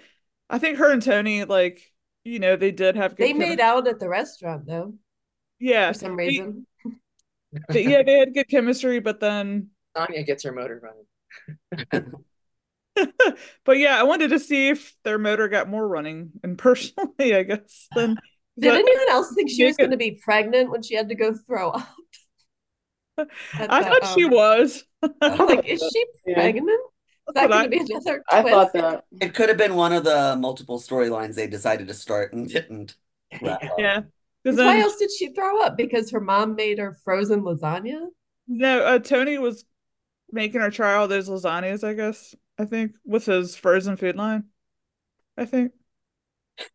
[0.49, 1.81] I think her and Tony like
[2.23, 4.95] you know they did have good They made chemi- out at the restaurant though,
[5.59, 6.67] yeah for some they- reason.
[7.69, 11.05] they- yeah they had good chemistry, but then Anya gets her motor running.
[13.65, 16.31] but yeah, I wanted to see if their motor got more running.
[16.43, 18.17] And personally, I guess then
[18.59, 21.15] Did but anyone else think she was going to be pregnant when she had to
[21.15, 21.87] go throw up?
[23.17, 23.23] I
[23.67, 24.83] the, thought she was.
[25.03, 26.35] I was like, is she Yeah.
[26.35, 26.69] pregnant?
[27.27, 28.53] Is that going to be another I twist?
[28.53, 29.05] thought that.
[29.21, 32.95] It could have been one of the multiple storylines they decided to start and didn't.
[33.41, 33.75] wrap up.
[33.77, 34.01] Yeah.
[34.43, 35.77] Because Why else did she throw up?
[35.77, 38.07] Because her mom made her frozen lasagna?
[38.47, 39.63] no, uh, Tony was
[40.31, 42.35] making her try all those lasagnas, I guess.
[42.57, 44.45] I think with his frozen food line.
[45.37, 45.71] I think.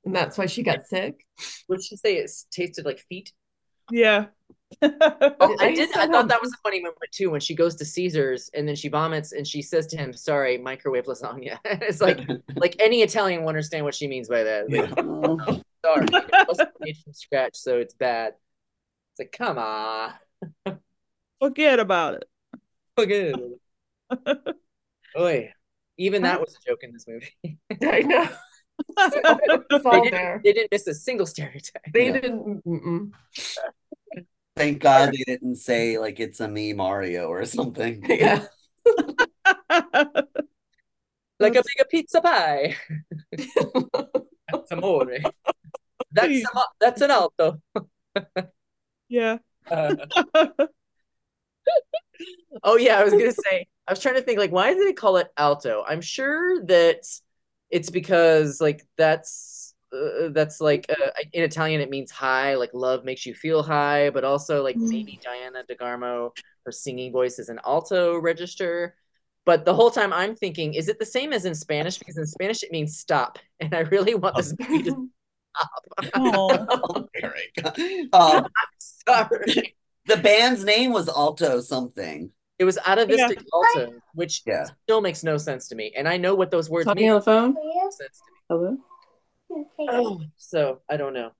[0.04, 1.24] And that's why she got sick.
[1.66, 2.16] What did she say?
[2.16, 3.32] It tasted like feet.
[3.90, 4.26] Yeah.
[4.82, 4.90] Oh,
[5.40, 5.96] I I did.
[5.96, 8.74] I thought that was a funny moment too when she goes to Caesar's and then
[8.76, 12.20] she vomits and she says to him, "Sorry, microwave lasagna." it's like
[12.56, 14.70] like any Italian will understand what she means by that.
[14.70, 15.62] Like, Mm.
[15.84, 18.34] Sorry, it wasn't made from scratch, so it's bad.
[19.12, 20.12] It's like, come on,
[21.40, 22.24] Forget about it.
[22.96, 24.56] forget it.
[25.18, 25.52] Oi,
[25.96, 27.58] even that was a joke in this movie.
[27.82, 28.28] I know.
[29.70, 30.40] It's They didn't, there.
[30.44, 31.82] they didn't miss a single stereotype.
[31.92, 32.12] They Yeah.
[32.12, 32.64] didn't.
[32.64, 33.12] mm-mm.
[34.56, 38.04] Thank God they didn't say like it's a me Mario or something.
[38.08, 38.44] Yeah.
[39.70, 42.76] like a bigger pizza pie.
[44.50, 45.18] That's amore.
[46.12, 47.60] That's a, that's an alto.
[49.08, 49.38] yeah.
[49.70, 49.94] Uh,
[52.64, 53.66] oh yeah, I was gonna say.
[53.86, 55.84] I was trying to think like why did they call it alto?
[55.86, 57.02] I'm sure that
[57.70, 63.04] it's because like that's uh, that's like uh, in Italian it means high, like love
[63.04, 66.30] makes you feel high, but also like maybe Diana DeGarmo
[66.66, 68.94] her singing voice is an alto register.
[69.46, 71.98] But the whole time I'm thinking, is it the same as in Spanish?
[71.98, 75.08] Because in Spanish it means stop, and I really want this movie to
[75.56, 76.10] stop.
[76.14, 76.66] Oh.
[76.70, 78.12] Oh, Eric.
[78.12, 78.46] Um,
[78.78, 79.74] Sorry.
[80.06, 82.30] the band's name was Alto something.
[82.58, 84.66] It was atavistic alto, which Yeah.
[84.84, 85.92] still makes no sense to me.
[85.96, 87.10] And I know what those words Talking mean.
[87.12, 87.54] on the phone.
[87.54, 88.70] No sense to Hello.
[89.50, 89.64] me.
[89.78, 91.30] Oh, so I don't know.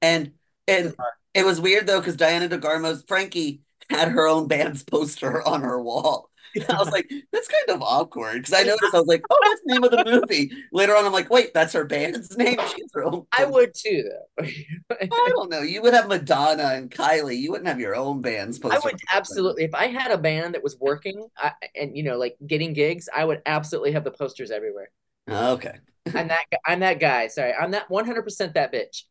[0.00, 0.32] And
[0.68, 0.94] and
[1.34, 3.60] it was weird though because Diana DeGarmo's Frankie
[3.90, 6.30] had her own band's poster on her wall.
[6.68, 9.60] I was like, that's kind of awkward because I noticed I was like, oh, that's
[9.64, 10.52] the name of the movie.
[10.72, 12.56] Later on, I'm like, wait, that's her band's name.
[12.56, 13.26] She has her own.
[13.36, 14.44] I would too, though.
[14.90, 15.60] I don't know.
[15.60, 17.38] You would have Madonna and Kylie.
[17.38, 18.60] You wouldn't have your own band's.
[18.64, 22.18] I would absolutely, if I had a band that was working I, and you know,
[22.18, 24.90] like getting gigs, I would absolutely have the posters everywhere.
[25.28, 25.78] Okay,
[26.14, 26.44] I'm that.
[26.66, 27.28] I'm that guy.
[27.28, 29.04] Sorry, I'm that 100 percent that bitch.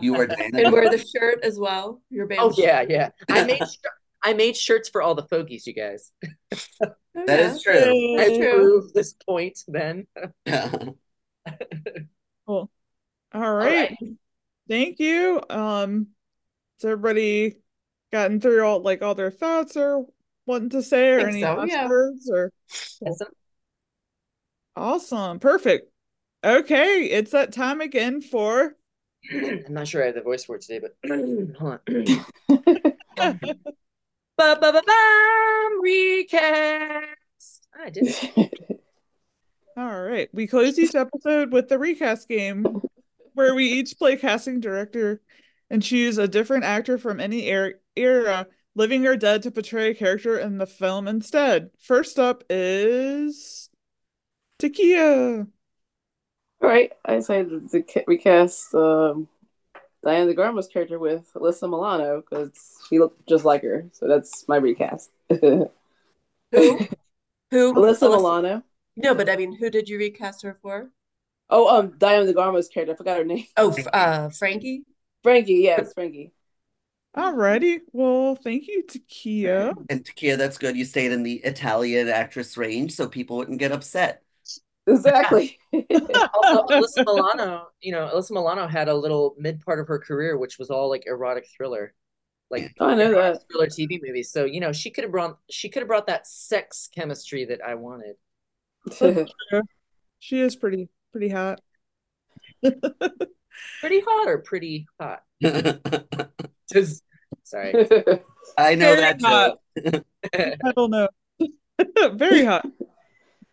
[0.00, 0.24] you were.
[0.24, 2.00] And wear the shirt as well.
[2.10, 2.40] Your oh, band.
[2.42, 3.10] Oh yeah, yeah.
[3.28, 6.12] I made shir- I made shirts for all the fogies, you guys.
[6.50, 8.18] that is true.
[8.18, 8.52] I True.
[8.52, 10.06] proved this point then.
[12.46, 12.70] Cool.
[13.34, 13.96] All right.
[14.68, 15.42] Thank you.
[15.50, 16.08] Um,
[16.78, 17.56] has everybody
[18.12, 20.06] gotten through all like all their thoughts or
[20.46, 21.88] wanting to say or Think any so, last yeah.
[21.88, 22.52] words or
[23.00, 23.22] That's
[24.76, 25.40] awesome.
[25.40, 25.90] Perfect.
[26.44, 28.76] Okay, it's that time again for
[29.32, 30.96] I'm not sure I have the voice for it today, but
[31.58, 31.80] hold
[33.18, 33.40] on.
[34.36, 37.68] Ba ba ba bam recast.
[37.74, 38.14] I did
[39.76, 40.28] all right.
[40.32, 42.82] We close each episode with the recast game
[43.32, 45.22] where we each play casting director
[45.70, 49.94] and choose a different actor from any er- era, living or dead, to portray a
[49.94, 51.70] character in the film instead.
[51.80, 53.70] First up is
[54.58, 55.46] Takia.
[56.62, 59.28] All right, I decided to ca- recast um,
[60.04, 62.52] Diana DeGarmo's character with Alyssa Milano because
[62.88, 63.86] she looked just like her.
[63.92, 65.10] So that's my recast.
[65.30, 65.70] Alyssa
[66.52, 66.88] Who?
[67.52, 68.62] Alyssa Milano.
[68.96, 70.90] No, but I mean, who did you recast her for?
[71.48, 72.94] Oh, um, Diana DeGarmo's character.
[72.94, 73.46] I forgot her name.
[73.56, 74.84] Oh, uh, Frankie.
[75.22, 75.54] Frankie.
[75.54, 76.32] Yes, Frankie.
[77.16, 77.80] Alrighty.
[77.92, 79.72] Well, thank you, Takia.
[79.88, 80.76] and Takia, that's good.
[80.76, 84.22] You stayed in the Italian actress range, so people wouldn't get upset.
[84.86, 85.58] Exactly.
[85.72, 90.36] Also, Alyssa Milano, you know, Alyssa Milano had a little mid part of her career,
[90.38, 91.92] which was all like erotic thriller,
[92.50, 93.42] like I know that.
[93.50, 94.30] thriller TV movies.
[94.30, 97.60] So you know, she could have brought she could have brought that sex chemistry that
[97.64, 98.16] I wanted.
[100.18, 101.60] She is pretty pretty hot.
[103.80, 105.22] Pretty hot or pretty hot?
[106.72, 107.02] Just
[107.42, 107.72] sorry.
[108.58, 109.58] I know Very that hot.
[109.84, 110.04] joke.
[110.34, 111.08] I don't know.
[112.12, 112.66] Very hot.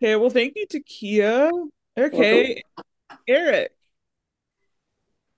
[0.04, 1.50] Okay, well, thank you, Takia.
[1.96, 2.62] Okay,
[3.26, 3.72] Eric.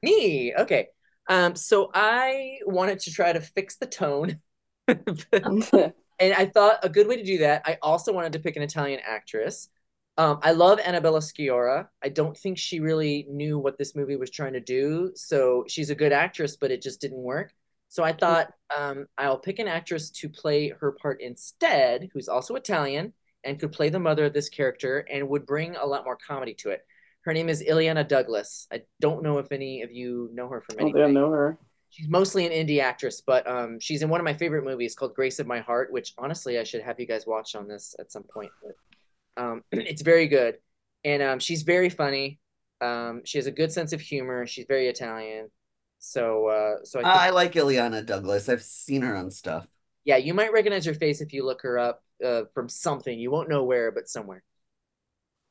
[0.02, 0.88] Me, okay.
[1.28, 4.40] Um, so I wanted to try to fix the tone.
[6.18, 8.62] And I thought a good way to do that, I also wanted to pick an
[8.62, 9.68] Italian actress.
[10.16, 11.88] Um, I love Annabella Sciorra.
[12.02, 15.12] I don't think she really knew what this movie was trying to do.
[15.14, 17.52] So she's a good actress, but it just didn't work.
[17.88, 22.54] So I thought um, I'll pick an actress to play her part instead, who's also
[22.54, 23.12] Italian
[23.46, 26.52] and could play the mother of this character and would bring a lot more comedy
[26.54, 26.84] to it.
[27.22, 28.66] Her name is Illeana Douglas.
[28.72, 31.58] I don't know if any of you know her from I anything don't know her.
[31.90, 35.14] she's mostly an indie actress, but um, she's in one of my favorite movies called
[35.14, 38.12] Grace of My Heart, which honestly I should have you guys watch on this at
[38.12, 38.50] some point.
[38.62, 40.56] But, um, it's very good,
[41.04, 42.40] and um, she's very funny.
[42.80, 44.46] Um, she has a good sense of humor.
[44.46, 45.50] She's very Italian.
[45.98, 48.48] So, uh, so I think, I like Illeana Douglas.
[48.48, 49.66] I've seen her on stuff.
[50.04, 53.18] yeah, you might recognize her face if you look her up uh, from something.
[53.18, 54.42] You won't know where, but somewhere.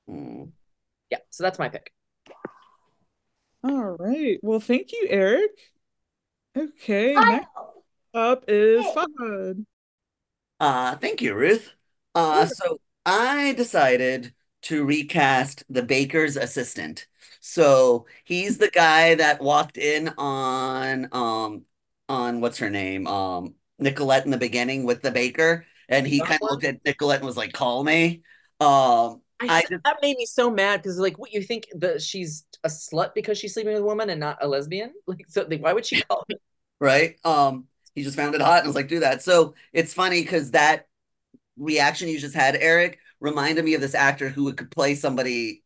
[0.10, 0.52] Mm.
[1.10, 1.92] Yeah, so that's my pick.
[3.64, 4.40] All right.
[4.42, 5.52] Well, thank you, Eric.
[6.58, 7.48] Okay, next
[8.14, 9.66] up is Fahad.
[10.60, 11.74] Uh, thank you, Ruth.
[12.14, 17.08] Uh, so I decided to recast the baker's assistant.
[17.40, 21.66] So he's the guy that walked in on um
[22.10, 23.06] on what's her name?
[23.06, 27.20] Um Nicolette in the beginning with the baker, and he kind of looked at Nicolette
[27.20, 28.24] and was like, "Call me."
[28.60, 32.02] Um, I, I just, that made me so mad because like what you think that
[32.02, 35.46] she's a slut because she's sleeping with a woman and not a lesbian like so
[35.50, 36.38] like, why would she call me
[36.80, 37.18] right?
[37.26, 40.52] Um, he just found it hot and was like, "Do that." So it's funny because
[40.52, 40.88] that
[41.58, 45.64] reaction you just had, Eric, reminded me of this actor who could play somebody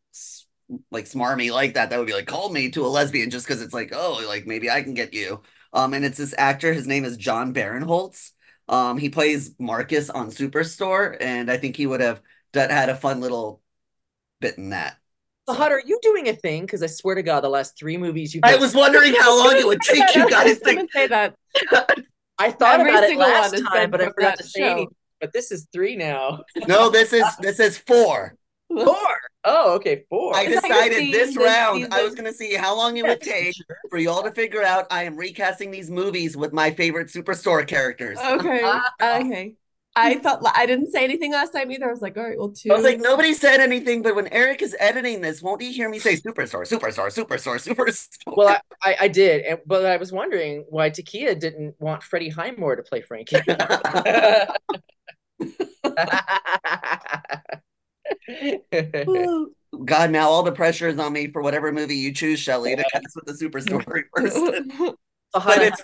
[0.90, 1.90] like smarmy like that.
[1.90, 4.46] That would be like, "Call me to a lesbian," just because it's like, "Oh, like
[4.46, 5.42] maybe I can get you."
[5.72, 6.72] Um, and it's this actor.
[6.72, 8.32] His name is Jon Barinholtz.
[8.70, 12.94] Um, he plays Marcus on Superstore, and I think he would have that had a
[12.94, 13.60] fun little
[14.40, 14.96] bit in that.
[15.48, 15.54] So.
[15.56, 18.34] Fahad, are you doing a thing because i swear to god the last three movies
[18.34, 20.88] you've I was wondering how long it would take you guys gonna to.
[20.92, 21.34] say that.
[22.38, 24.94] i thought Every about it single last time but i forgot that to say anything
[25.20, 28.36] but this is three now No, this is this is four.
[28.70, 28.96] Four
[29.44, 32.54] oh okay four I Is that your decided this this round I was gonna see
[32.54, 33.54] how long it would take
[33.88, 38.18] for y'all to figure out I am recasting these movies with my favorite Superstore characters.
[38.18, 38.62] Okay.
[38.62, 39.54] Uh, okay.
[39.96, 40.22] I mm-hmm.
[40.22, 41.88] thought I didn't say anything last time either.
[41.88, 42.70] I was like, all right, well, two.
[42.70, 45.88] I was like, nobody said anything, but when Eric is editing this, won't he hear
[45.88, 48.36] me say Superstore, Superstore, Superstore, Superstore?
[48.36, 52.28] well I, I, I did and, but i was wondering why takia didn't want freddie
[52.28, 53.36] highmore to play frankie
[59.84, 62.84] God, now all the pressure is on me for whatever movie you choose, Shelley, to
[62.84, 64.70] cast with the Superstore person.
[65.34, 65.82] Fahad, But I it's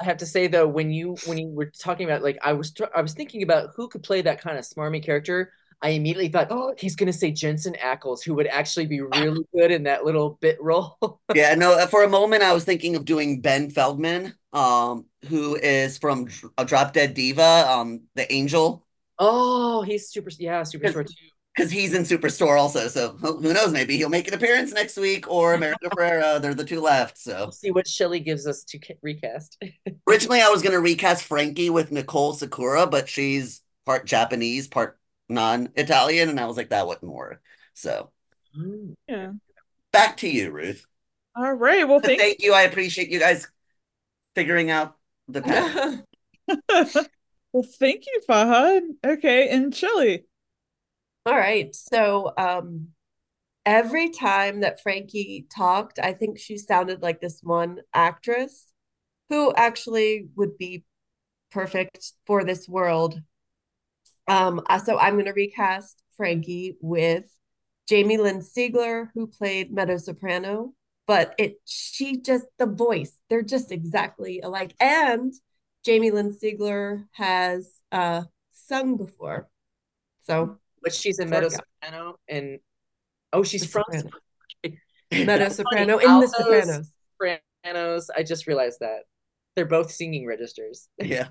[0.00, 2.72] I have to say though, when you when you were talking about like I was
[2.94, 5.52] I was thinking about who could play that kind of smarmy character.
[5.80, 9.70] I immediately thought, oh, he's gonna say Jensen Ackles, who would actually be really good
[9.70, 10.98] in that little bit role.
[11.34, 15.98] yeah, no, for a moment I was thinking of doing Ben Feldman, um, who is
[15.98, 18.84] from a Drop Dead Diva, um, the Angel.
[19.18, 21.14] oh, he's super, yeah, super short too.
[21.58, 22.86] Because he's in Superstore also.
[22.86, 23.72] So who who knows?
[23.72, 26.40] Maybe he'll make an appearance next week or America Ferrera.
[26.40, 27.18] They're the two left.
[27.18, 29.60] So We'll see what Shelley gives us to recast.
[30.08, 36.28] originally I was gonna recast Frankie with Nichole Sakura, but she's part Japanese, part non-Italian,
[36.28, 37.42] and I was like that wouldn't work.
[37.74, 38.12] So
[38.56, 38.94] Mm.
[39.08, 39.32] Yeah.
[39.92, 40.86] back to you, Ruth.
[41.36, 41.86] All right.
[41.86, 42.54] Well, Thank, thank you.
[42.54, 43.46] I appreciate you guys
[44.34, 44.96] figuring out
[45.28, 46.02] the path.
[47.52, 48.80] well, thank you, Fahad.
[49.04, 50.24] Okay, and Shelley.
[51.26, 51.74] All right.
[51.74, 52.88] So, um,
[53.66, 58.72] every time that Frankie talked, I think she sounded like this one actress
[59.30, 60.84] who actually would be
[61.52, 63.22] perfect for this world.
[64.26, 67.24] Um, uh, so I'm going to recast Frankie with
[67.88, 70.74] Jamie Lynn Sigler, who played Meadow Soprano,
[71.06, 74.74] but it she just the voice, they're just exactly alike.
[74.80, 75.32] And
[75.84, 79.48] Jamie Lynn Sigler has uh sung before.
[80.22, 80.58] So
[80.88, 81.52] But she's a Work meadow out.
[81.82, 82.58] soprano, and
[83.32, 84.10] oh, she's The from Soprano.
[84.64, 85.26] Soprano.
[85.26, 86.92] Meadow Soprano in The Altos, Sopranos.
[87.64, 88.10] Sopranos.
[88.16, 89.00] I just realized that
[89.56, 90.88] they're both singing registers.
[90.98, 91.28] yeah.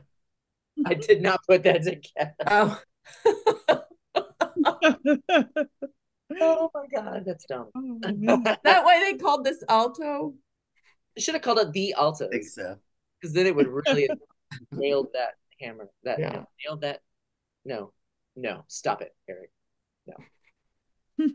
[0.85, 2.33] I did not put that together.
[2.45, 2.79] Oh.
[6.41, 7.69] Oh my god, that's dumb.
[7.73, 10.33] Oh, that why they called this alto?
[11.17, 12.75] Should have called it the I altos think so.
[13.19, 14.19] because then it would really have
[14.71, 15.87] nailed that hammer.
[16.03, 16.43] That Yeah.
[16.65, 16.99] nailed that.
[17.63, 17.93] No,
[18.37, 19.51] no, stop it, Eric.
[20.07, 20.15] No.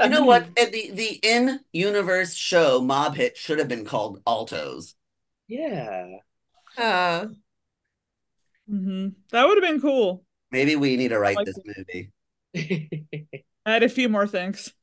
[0.00, 0.54] you know what?
[0.54, 4.94] The the in universe show Mob Hit should have been called Altos.
[5.48, 6.06] Yeah.
[6.76, 7.26] Uh,
[8.68, 10.24] hmm That would have been cool.
[10.52, 12.12] Maybe we need to write Like this movie.
[12.54, 13.24] you
[13.66, 14.72] Add a few more things.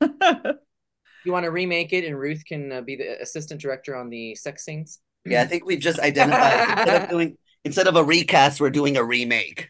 [1.24, 4.36] You want to remake it, and Ruth can uh, be the assistant director on the
[4.36, 5.00] sex scenes.
[5.24, 8.96] Yeah, I think we've just identified instead of doing instead of a recast, we're doing
[8.96, 9.68] a remake.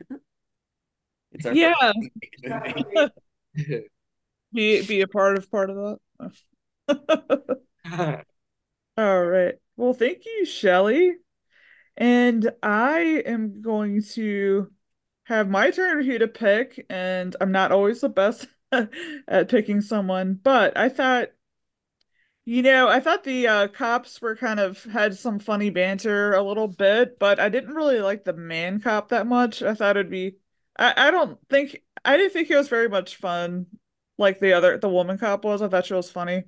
[1.37, 1.75] It's our Yeah.
[1.75, 2.37] first remake
[3.55, 3.83] movie.
[4.53, 5.99] be be a part of part of
[6.89, 7.59] that.
[8.99, 9.55] All right.
[9.77, 11.17] Well, thank you, Shelley.
[11.97, 14.71] And I am going to
[15.25, 20.35] have my turn here to pick, and I'm not always the best at picking someone,
[20.43, 21.31] but I thought,
[22.45, 26.43] you know, I thought the uh, cops were kind of had some funny banter a
[26.43, 29.63] little bit, but I didn't really like the man cop that much.
[29.63, 30.37] I thought it'd be,
[30.79, 33.67] I, I don't think, I didn't think it was very much fun
[34.19, 35.63] like the other, the woman cop was.
[35.63, 36.45] I thought she was funny.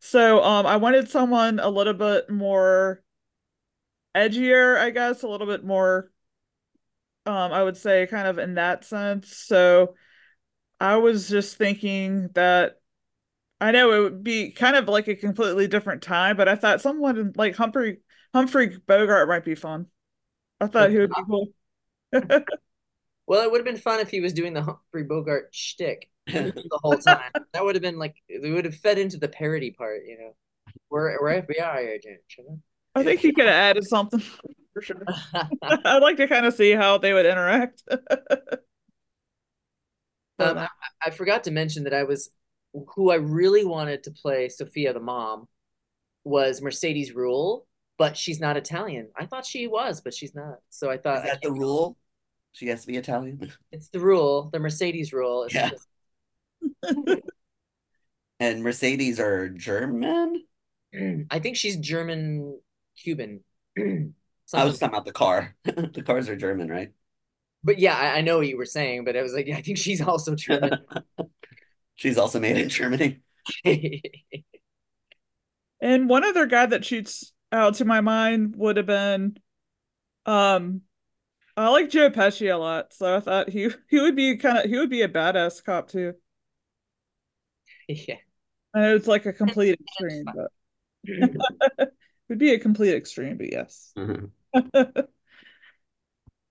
[0.00, 3.02] So, um, I wanted someone a little bit more
[4.14, 6.10] edgier, I guess, a little bit more
[7.26, 9.36] um I would say kind of in that sense.
[9.36, 9.94] So
[10.80, 12.80] I was just thinking that
[13.60, 16.80] I know it would be kind of like a completely different time, but I thought
[16.82, 18.00] someone like Humphrey
[18.34, 19.86] Humphrey Bogart might be fun.
[20.60, 21.48] I thought he would be cool.
[23.26, 26.78] Well, it would have been fun if he was doing the Humphrey Bogart shtick the
[26.82, 27.30] whole time.
[27.52, 30.34] That would have been like it would have fed into the parody part, you know.
[30.90, 32.58] We're we're FBI agents, you know.
[32.94, 34.22] I think he could have added something
[34.72, 35.02] for sure.
[35.62, 37.82] I'd like to kind of see how they would interact.
[40.38, 40.68] Um, I,
[41.06, 42.30] I forgot to mention that I was
[42.94, 45.46] who I really wanted to play Sophia the mom
[46.24, 47.66] was Mercedes Ruehl,
[47.98, 49.08] but she's not Italian.
[49.16, 50.56] I thought she was, but she's not.
[50.70, 51.96] So I thought Is that the rule?
[52.52, 53.50] She has to be Italian.
[53.70, 55.44] it's the rule, the Mercedes rule.
[55.44, 55.70] It's Yeah.
[55.70, 55.88] just-
[58.40, 60.44] And Mercedes are German.
[61.30, 62.58] I think she's German
[62.98, 63.44] Cuban.
[63.78, 65.54] I was talking about the car.
[65.64, 66.92] the cars are German, right?
[67.64, 69.62] But yeah, I, I know what you were saying, but I was like, yeah, I
[69.62, 70.78] think she's also German.
[71.94, 73.20] She's also made in Germany.
[75.80, 79.36] And one other guy that shoots out to my mind would have been
[80.26, 80.82] um
[81.56, 84.64] I like Joe Pesci a lot, so I thought he he would be kind of
[84.64, 86.14] he would be a badass cop too.
[87.88, 88.16] yeah.
[88.74, 90.50] I know it's like a complete extreme, but
[92.28, 93.92] would be a complete extreme, but yes.
[93.96, 94.30] Mhm.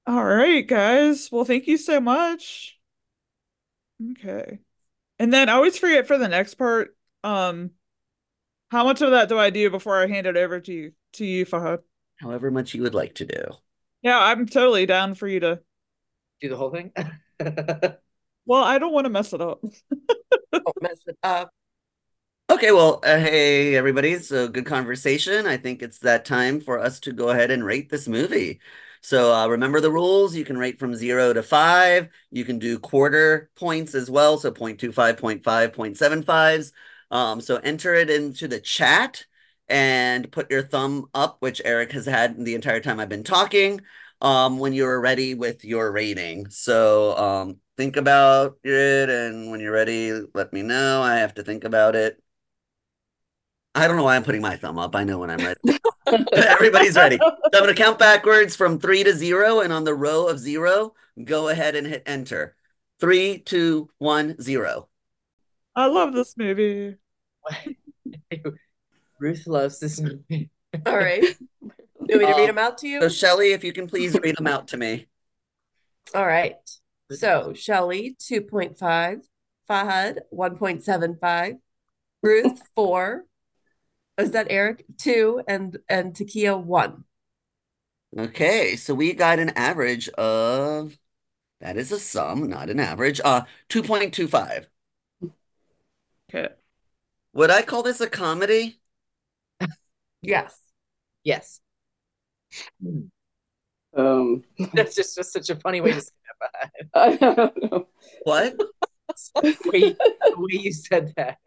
[0.08, 1.32] All right, guys.
[1.32, 2.78] Well, thank you so much.
[4.12, 4.60] Okay.
[5.20, 7.72] And then I always forget for the next part, um,
[8.72, 11.26] how much of that do I do before I hand it over to you to
[11.26, 11.80] you, Fahad?
[12.18, 13.43] However much you would like to do.
[14.02, 15.60] Yeah, I'm totally down for you to.
[16.41, 16.91] Do the whole thing.
[18.47, 19.62] Well, I don't want to mess it up.
[20.52, 21.52] Don't mess it up.
[22.49, 24.18] Okay, well, uh, hey everybody.
[24.20, 25.47] So good conversation.
[25.47, 28.60] I think it's that time for us to go ahead and rate this movie.
[29.02, 30.36] So uh, remember the rules.
[30.36, 32.10] You can rate from zero to five.
[32.30, 34.38] You can do quarter points as well.
[34.38, 36.74] So 0.25, 0.5, 0.75s.
[37.10, 39.26] Um, so enter it into the chat
[39.72, 43.82] and put your thumb up, which Eric has had the entire time I've been talking,
[44.20, 46.50] um, when you're ready with your rating.
[46.50, 51.02] So um, think about it, and when you're ready, let me know.
[51.02, 52.22] I have to think about it.
[53.74, 54.94] I don't know why I'm putting my thumb up.
[54.96, 55.80] I know when I'm ready.
[56.34, 57.18] Everybody's ready.
[57.18, 60.38] So I'm going to count backwards from three to zero, and on the row of
[60.38, 60.94] zero,
[61.24, 62.58] go ahead and hit enter.
[63.00, 64.90] Three, two, one, zero.
[65.74, 66.98] I love this movie.
[69.22, 70.50] Ruth loves this movie.
[70.86, 71.24] All right.
[72.08, 73.00] Do we to read them out to you?
[73.00, 75.08] So Shelley, if you can please read them out to me.
[76.16, 76.58] All right.
[77.12, 79.22] So Shelley, 2.5.
[79.70, 81.60] Fahad, 1.75.
[82.24, 83.26] Ruth, 4.
[84.18, 84.84] Is that Eric?
[84.98, 85.44] 2.
[85.48, 87.04] And and Takia, 1.
[88.18, 90.98] Okay, so we got an average of
[91.62, 93.22] that is a sum, not an average.
[93.24, 94.66] Uh, 2.25.
[96.30, 96.54] Okay.
[97.34, 98.81] Would I call this a comedy?
[100.22, 100.60] Yes.
[101.24, 101.60] Yes.
[103.96, 104.44] Um,
[104.74, 106.12] That's just, just such a funny way to say
[106.42, 106.72] that.
[106.94, 107.88] I don't know.
[108.24, 108.58] What?
[109.36, 111.38] the, way you, the way you said that.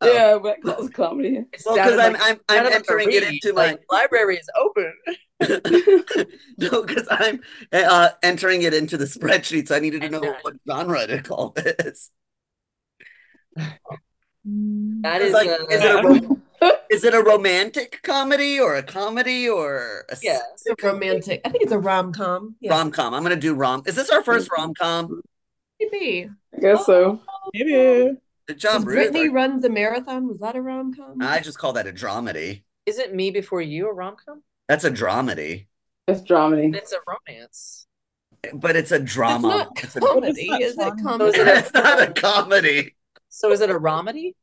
[0.00, 0.12] Oh.
[0.12, 1.44] Yeah, but close comedy.
[1.66, 4.36] Well, because I'm like- I'm I'm sounded like a entering it into my like, library
[4.36, 4.92] is open.
[6.58, 7.40] no, because I'm
[7.72, 11.22] uh, entering it into the spreadsheet, so I needed to know And, what genre to
[11.22, 12.10] call this.
[13.56, 16.40] That is like, uh, is it a ro-
[16.90, 20.38] is it a romantic comedy or a comedy or a Yeah.
[20.54, 21.40] It's a romantic.
[21.44, 22.56] I think it's a rom com.
[22.60, 22.72] Yeah.
[22.72, 23.14] rom com?
[23.14, 23.82] I'm gonna do rom.
[23.86, 25.22] Is this our first rom com?
[25.80, 26.28] Maybe.
[26.56, 27.20] I guess so.
[27.54, 28.16] Maybe.
[28.46, 28.94] Good job, Was Ruth.
[29.12, 30.26] Brittany runs a marathon.
[30.28, 31.20] Was that a rom com?
[31.20, 32.62] I just call that a dramedy.
[32.86, 34.42] Isn't Me Before You a rom com?
[34.68, 35.66] That's a dramedy,
[36.06, 36.74] It's dramedy.
[36.74, 37.86] It's a romance.
[38.54, 39.48] but it's a It's drama.
[39.48, 40.76] not It's, a, comedy, It's not is it?
[40.78, 41.02] fun.
[41.02, 41.38] Comedy.
[41.38, 42.94] it's not a comedy.
[43.28, 44.34] So is it a romedy?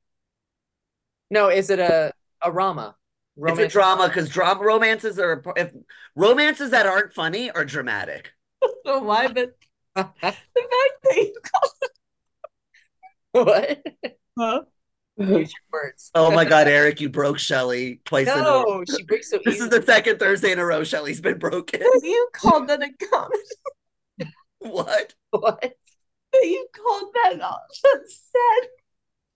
[1.30, 2.12] No, is it a
[2.42, 2.96] a rama?
[3.38, 5.74] It's a drama because drama romances are if
[6.16, 8.32] romances that aren't funny are dramatic.
[8.88, 9.56] Oh, so why, but
[9.96, 10.40] the fact
[11.04, 11.70] that you call
[13.46, 13.84] what?
[14.40, 14.62] Huh?
[15.18, 16.12] Use your words.
[16.16, 18.64] Oh my God, Eric, you broke Shelley twice in a row.
[18.64, 19.70] No, she breaks so This easily.
[19.70, 21.82] is the second Thursday in a row Shelley's been broken.
[22.02, 23.40] you called that a comedy.
[24.60, 25.14] What?
[25.32, 25.62] What?
[25.62, 28.70] That you called that that sad.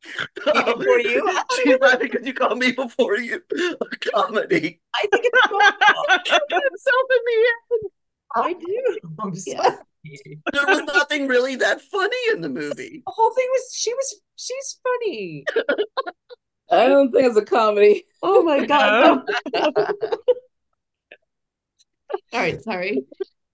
[0.05, 1.39] Me Before You?
[1.63, 3.41] She's laughing because you called me before you.
[3.81, 4.79] A comedy.
[4.95, 6.41] I think it's both.
[6.63, 7.91] himself in the end.
[8.35, 8.97] I do.
[9.19, 9.61] I'm Yeah.
[9.63, 9.77] sorry.
[10.53, 13.03] There was nothing really that funny in the movie.
[13.07, 15.43] The whole thing was she was she's funny.
[16.71, 18.05] I don't think it's a comedy.
[18.23, 19.23] Oh my god.
[22.33, 23.03] All right, sorry.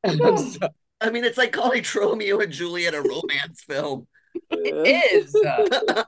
[0.03, 0.69] I'm so-
[1.01, 4.07] I mean, it's like calling Romeo and Juliet a romance film.
[4.51, 5.35] It is.
[5.35, 5.65] Uh,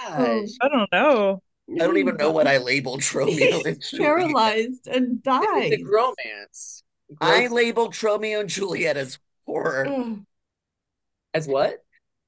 [0.00, 0.48] gosh.
[0.62, 1.42] I don't know.
[1.70, 4.06] I don't even know what I labeled Romeo and He's Juliet.
[4.06, 5.44] paralyzed and dies.
[5.72, 6.82] It's a romance.
[7.20, 10.18] I labeled Romeo and Juliet as horror, Ugh,
[11.34, 11.82] as what?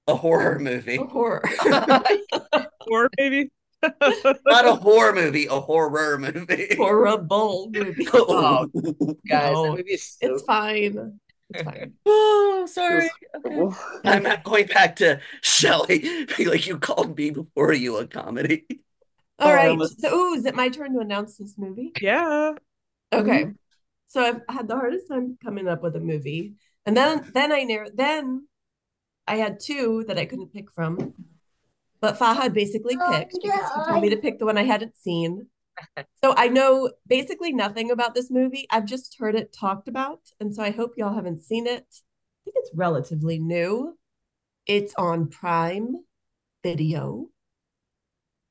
[0.06, 0.96] a horror movie.
[0.96, 1.42] a horror.
[2.90, 3.50] Or maybe.
[3.82, 6.74] Not a horror movie, a horror movie.
[6.76, 8.06] Horrible movie.
[8.12, 8.66] Oh,
[9.28, 11.20] Guys, No, that movie is so It's fine.
[11.50, 11.92] It's fine.
[12.06, 13.10] oh, sorry.
[13.34, 13.68] Okay.
[14.04, 16.26] I'm not going back to Shelley.
[16.38, 18.66] Like you called me before you a comedy.
[19.38, 19.70] All right.
[19.70, 21.92] Um, So, ooh, is it my turn to announce this movie?
[22.00, 22.52] Yeah.
[23.12, 23.46] Okay.
[24.08, 26.54] So I've had the hardest time coming up with a movie.
[26.86, 28.46] And then then I narrowed then
[29.26, 31.14] I had two that I couldn't pick from.
[32.00, 35.46] But Fahad basically picked because he told me to pick the one I hadn't seen.
[36.22, 38.66] So I know basically nothing about this movie.
[38.70, 40.20] I've just heard it talked about.
[40.38, 41.86] And so I hope y'all haven't seen it.
[41.92, 43.98] I think it's relatively new.
[44.66, 46.04] It's on Prime
[46.62, 47.28] Video.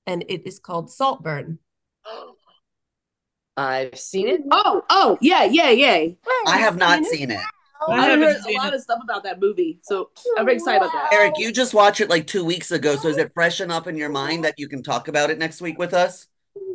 [0.08, 1.60] And it is called Saltburn.
[3.58, 4.42] I've seen it.
[4.52, 6.06] Oh, oh, yeah, yeah, yeah.
[6.48, 7.18] I have not Seen it?
[7.18, 7.42] seen it.
[7.88, 8.76] I I've heard a lot it.
[8.76, 11.14] of stuff about that movie, so I'm very excited about that.
[11.14, 13.96] Eric, you just watched it like two weeks ago, so is it fresh enough in
[13.96, 16.28] your mind that you can talk about it next week with us?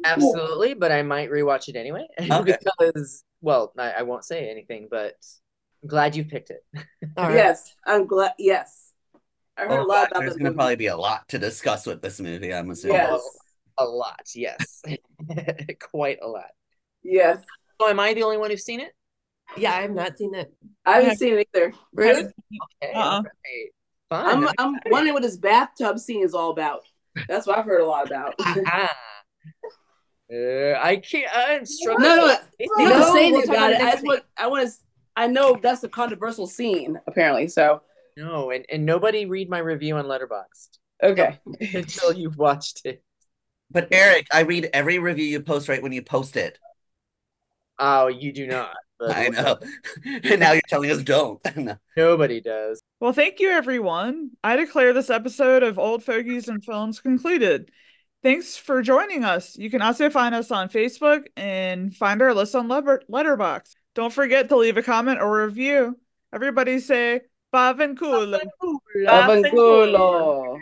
[0.05, 2.07] Absolutely, but I might rewatch it anyway.
[2.31, 2.57] Okay.
[2.79, 5.15] because, well, I, I won't say anything, but
[5.83, 6.65] I'm glad you picked it.
[7.17, 7.35] All right.
[7.35, 8.33] Yes, I'm glad.
[8.39, 8.93] Yes,
[9.57, 11.39] I heard Oh, a lot God, about there's going to probably be a lot to
[11.39, 12.97] discuss with this movie, I'm assuming.
[12.97, 13.21] Yes,
[13.79, 14.83] oh, A lot, yes.
[15.91, 16.51] Quite a lot.
[17.03, 17.39] yes.
[17.81, 18.93] So am I the only one who's seen it?
[19.57, 20.53] Yeah, I have not seen it.
[20.87, 21.73] I haven't seen it either.
[21.93, 22.33] Ruth?
[22.83, 23.03] Okay, Uh-uh.
[23.03, 23.71] all right.
[24.09, 24.45] Fun.
[24.45, 26.81] I'm I'm wondering what this bathtub scene is all about.
[27.29, 28.35] That's what I've heard a lot about.
[28.41, 28.97] Ah, ah.
[30.33, 31.29] Uh, I can't.
[31.35, 32.09] I'm struggling.
[32.09, 33.75] No, no, with you No, say we'll about about it.
[33.75, 34.75] it I next just want I want to.
[35.17, 37.49] I know that's a controversial scene apparently.
[37.49, 37.83] So
[38.17, 41.39] No, and, and nobody read my review on Letterboxd okay.
[41.75, 43.03] until you've watched it.
[43.71, 46.59] But Eric, I read every review you post right when you post it.
[47.79, 48.75] Oh, you do not.
[49.01, 49.59] I know.
[50.05, 51.41] and now you're telling us don't.
[51.57, 51.77] No.
[51.97, 52.81] Nobody does.
[53.01, 54.31] Well, thank you, everyone.
[54.43, 57.71] I declare this episode of Old Fogies and Films concluded.
[58.25, 59.55] Thanks for joining us.
[59.59, 63.75] You can also find us on Facebook and find our list on Letter- Letterboxd.
[63.95, 65.99] Don't forget to leave a comment or review.
[66.33, 67.21] Everybody say
[67.53, 68.41] Bavenculo.
[69.07, 70.59] Avanculo.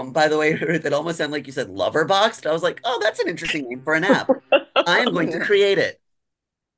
[0.00, 2.46] Um, by the way, Ruth, it almost sounded like you said lover boxed.
[2.46, 4.30] I was like, oh, that's an interesting name for an app.
[4.76, 6.00] I am going to create it.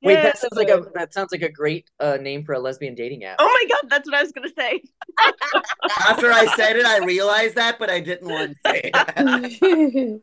[0.05, 0.23] Wait, Yeah.
[0.25, 3.23] that sounds like a that sounds like a great uh, name for a lesbian dating
[3.23, 3.37] app.
[3.39, 4.83] Oh my god, that's what I was gonna say.
[6.09, 10.23] After I said it, I realized that, but I didn't want to say it.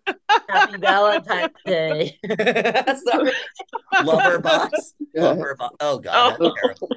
[0.50, 2.20] Happy Valentine's Day.
[3.06, 3.32] Sorry.
[4.04, 4.95] Lover box.
[5.16, 5.76] Lover box.
[5.80, 6.54] Oh god, that's Oh.
[6.62, 6.89] terrible.